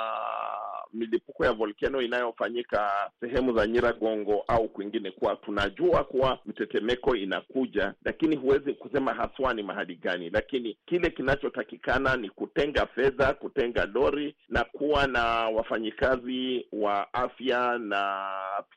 milipuko 0.98 1.46
ya 1.46 1.54
volkano 1.54 2.02
inayofanyika 2.02 2.92
sehemu 3.20 3.58
za 3.58 3.68
Nyiragongo 3.68 4.44
au 4.48 4.68
kwingine, 4.70 5.12
kuwa 5.12 5.36
tunajua 5.36 6.04
kuwa 6.04 6.40
mtetemeko 6.46 7.16
inakuja, 7.16 7.94
lakini 8.06 8.36
huwezi 8.36 8.74
kusema 8.74 9.14
haswa 9.14 9.54
ni 9.54 9.64
mahali 9.64 9.96
gani. 9.96 10.30
Lakini 10.30 10.78
kile 10.86 11.10
kinachotakikana 11.10 12.16
ni 12.16 12.30
kutenga 12.30 12.86
fedha, 12.86 13.34
kutenga 13.34 13.86
lori 13.86 14.36
na 14.50 14.64
kuwa 14.64 15.08
na 15.08 15.24
wafanyikazi 15.50 16.66
wa 16.72 17.14
afya 17.14 17.78
na 17.78 18.28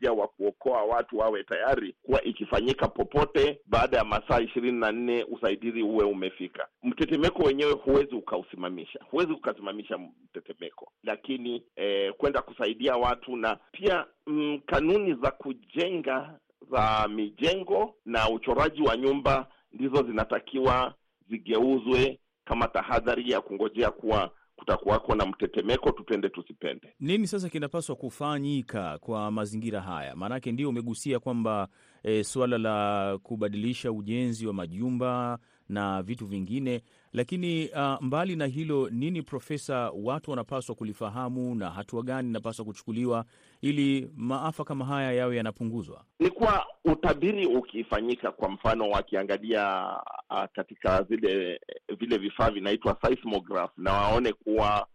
pia 0.00 0.12
wa 0.12 0.28
kuokoa 0.28 0.83
watu 0.85 1.18
wawe 1.18 1.44
tayari, 1.44 1.94
kuwa 2.02 2.22
ikifanyika 2.24 2.88
popote, 2.88 3.61
baada 3.66 3.96
ya 3.96 4.04
masaa 4.04 4.40
ishirini 4.40 4.78
na 4.80 4.92
nne 4.92 5.24
usaidizi 5.24 5.83
uwe 5.83 6.04
umefika. 6.04 6.66
Mtetemeko 6.83 7.42
wenyewe 7.42 7.72
huwezi 7.72 8.14
ukausimamisha, 8.14 8.98
huwezi 9.11 9.33
ukasimamisha 9.33 9.98
mtetemeko, 9.98 10.92
lakini 11.04 11.62
eh, 11.76 12.09
kwenda 12.12 12.42
kusaidia 12.42 12.96
watu 12.96 13.36
na 13.36 13.56
pia 13.72 14.06
mm, 14.26 14.60
kanuni 14.66 15.14
za 15.14 15.30
kujenga 15.30 16.38
za 16.70 17.08
mijengo 17.08 17.94
na 18.06 18.28
uchoraji 18.30 18.82
wa 18.82 18.96
nyumba 18.96 19.46
ndizo 19.72 20.02
zinatakiwa 20.02 20.94
zigeuzwe 21.30 22.18
kama 22.44 22.68
tahadhari 22.68 23.30
ya 23.30 23.40
kungojea 23.40 23.90
kuwa 23.90 24.30
kutakuwako 24.56 25.14
na 25.14 25.26
mtetemeko, 25.26 25.90
tupende 25.90 26.28
tusipende. 26.28 26.94
Nini 27.00 27.26
sasa 27.26 27.48
kinapaswa 27.48 27.96
kufanyika 27.96 28.98
kwa 28.98 29.30
mazingira 29.30 29.80
haya? 29.80 30.16
Maanake 30.16 30.52
ndio 30.52 30.68
umegusia 30.68 31.18
kwamba 31.20 31.68
e, 32.02 32.24
suala 32.24 32.58
la 32.58 33.18
kubadilisha 33.22 33.92
ujenzi 33.92 34.46
wa 34.46 34.52
majumba 34.52 35.38
na 35.70 36.02
vitu 36.02 36.26
vingine, 36.26 36.83
lakini 37.12 37.68
uh, 37.68 37.96
mbali 38.02 38.37
na 38.37 38.46
hilo, 38.46 38.88
nini 38.90 39.22
Profesa, 39.22 39.90
watu 40.02 40.30
wanapaswa 40.30 40.74
kulifahamu 40.74 41.54
na 41.54 41.70
hatua 41.70 42.02
gani 42.02 42.28
inapaswa 42.28 42.64
kuchukuliwa 42.64 43.24
ili 43.61 44.11
maafa 44.16 44.64
kama 44.64 44.85
haya 44.85 45.12
yawe 45.12 45.37
yanapunguzwa? 45.37 46.04
Ni 46.18 46.30
kuwa 46.30 46.66
utabiri 46.85 47.46
ukifanyika, 47.46 48.33
kwa 48.33 48.48
mfano 48.48 48.90
wakiangalia 48.90 49.87
uh, 50.30 50.44
katika 50.54 51.02
zile 51.02 51.61
vile 51.98 52.18
vifaa 52.18 52.50
vinaitwa 52.50 52.96
seismograph, 53.02 53.70
na 53.76 53.92
waone 53.92 54.33
kuwa 54.33 54.87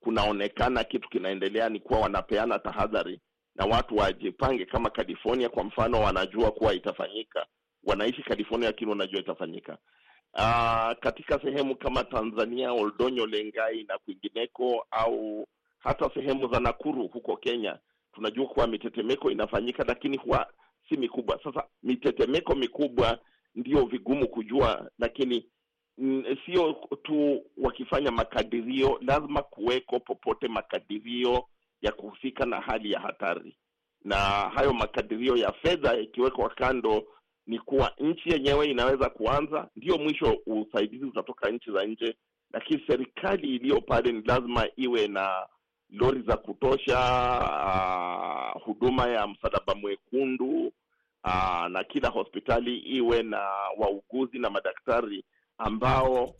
kunaonekana 0.00 0.84
kitu 0.84 1.08
kinaendelea, 1.08 1.68
ni 1.68 1.80
kuwa 1.80 2.00
wanapeana 2.00 2.58
tahadhari 2.58 3.20
na 3.54 3.64
watu 3.66 3.96
wajipange. 3.96 4.64
Kama 4.66 4.90
California 4.90 5.48
kwa 5.48 5.64
mfano, 5.64 6.00
wanajua 6.00 6.50
kuwa 6.50 6.74
itafanyika, 6.74 7.46
wanaishi 7.84 8.22
California 8.22 8.68
lakini 8.68 8.90
wanajua 8.90 9.20
itafanyika. 9.20 9.78
Uh, 10.36 10.92
katika 11.00 11.40
sehemu 11.40 11.76
kama 11.76 12.04
Tanzania, 12.04 12.72
Oldonyo, 12.72 13.26
Lengai 13.26 13.84
na 13.84 13.98
kwingineko, 13.98 14.86
au 14.90 15.46
hata 15.78 16.10
sehemu 16.14 16.48
za 16.52 16.60
Nakuru 16.60 17.08
huko 17.08 17.36
Kenya, 17.36 17.78
tunajua 18.14 18.46
kuwa 18.46 18.66
mitetemeko 18.66 19.30
inafanyika, 19.30 19.84
lakini 19.88 20.16
huwa 20.16 20.46
si 20.88 20.96
mikubwa. 20.96 21.40
Sasa 21.44 21.64
mitetemeko 21.82 22.54
mikubwa 22.54 23.18
ndio 23.54 23.86
vigumu 23.86 24.28
kujua, 24.28 24.90
lakini 24.98 25.46
sio 26.46 26.72
tu 27.02 27.42
wakifanya 27.56 28.10
makadirio, 28.10 28.98
lazima 29.02 29.42
kuweko 29.42 30.00
popote 30.00 30.48
makadirio 30.48 31.44
ya 31.82 31.92
kuhusika 31.92 32.46
na 32.46 32.60
hali 32.60 32.92
ya 32.92 33.00
hatari, 33.00 33.56
na 34.04 34.16
hayo 34.54 34.72
makadirio 34.72 35.36
ya 35.36 35.52
fedha 35.52 35.96
ikiwekwa 35.98 36.48
kando 36.50 37.04
ni 37.46 37.58
kuwa 37.58 37.92
nchi 37.98 38.30
yenyewe 38.30 38.66
inaweza 38.66 39.10
kuanza, 39.10 39.68
ndiyo 39.76 39.98
mwisho 39.98 40.38
usaidizi 40.46 41.04
utatoka 41.04 41.50
nchi 41.50 41.72
za 41.72 41.84
nje, 41.84 42.16
lakini 42.52 42.82
serikali 42.86 43.56
iliyo 43.56 43.80
pale 43.80 44.12
ni 44.12 44.22
lazima 44.22 44.66
iwe 44.76 45.08
na 45.08 45.46
lori 45.90 46.22
za 46.22 46.36
kutosha, 46.36 46.98
uh, 48.56 48.62
huduma 48.62 49.06
ya 49.08 49.26
msalaba 49.26 49.74
mwekundu, 49.74 50.66
uh, 51.24 51.66
na 51.68 51.84
kila 51.88 52.08
hospitali 52.08 52.78
iwe 52.78 53.22
na 53.22 53.40
wauguzi 53.78 54.38
na 54.38 54.50
madaktari 54.50 55.24
ambao 55.58 56.34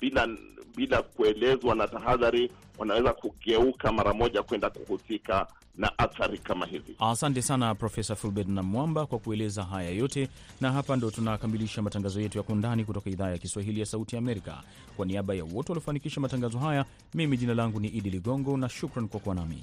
bila 0.00 0.28
bila 0.76 1.02
kuelezwa 1.02 1.74
na 1.74 1.88
tahadhari 1.88 2.52
wanaweza 2.78 3.12
kugeuka 3.12 3.92
mara 3.92 4.12
moja 4.14 4.42
kwenda 4.42 4.70
kuhusika 4.70 5.46
na 5.78 5.98
athari 5.98 6.38
kama 6.38 6.66
hizi. 6.66 6.96
Asante 6.98 7.42
sana 7.42 7.74
Profesa 7.74 8.14
Fulbert 8.16 8.48
na 8.48 8.62
Mwamba 8.62 9.06
kwa 9.06 9.18
kueleza 9.18 9.62
haya 9.64 9.90
yote, 9.90 10.28
na 10.60 10.72
hapa 10.72 10.96
ndo 10.96 11.10
tunakamilisha 11.10 11.82
matangazo 11.82 12.20
yetu 12.20 12.38
ya 12.38 12.44
Kwa 12.44 12.54
Undani 12.54 12.84
kutoka 12.84 13.10
idhaa 13.10 13.30
ya 13.30 13.38
Kiswahili 13.38 13.80
ya 13.80 13.86
Sauti 13.86 14.16
ya 14.16 14.18
Amerika. 14.22 14.62
Kwa 14.96 15.06
niaba 15.06 15.34
ya 15.34 15.44
wote 15.44 15.72
waliofanikisha 15.72 16.20
matangazo 16.20 16.58
haya, 16.58 16.84
mimi 17.14 17.36
jina 17.36 17.54
langu 17.54 17.80
ni 17.80 17.88
Idi 17.88 18.10
Ligongo 18.10 18.56
na 18.56 18.68
shukran 18.68 19.08
kwa 19.08 19.20
kuwa 19.20 19.34
nami. 19.34 19.62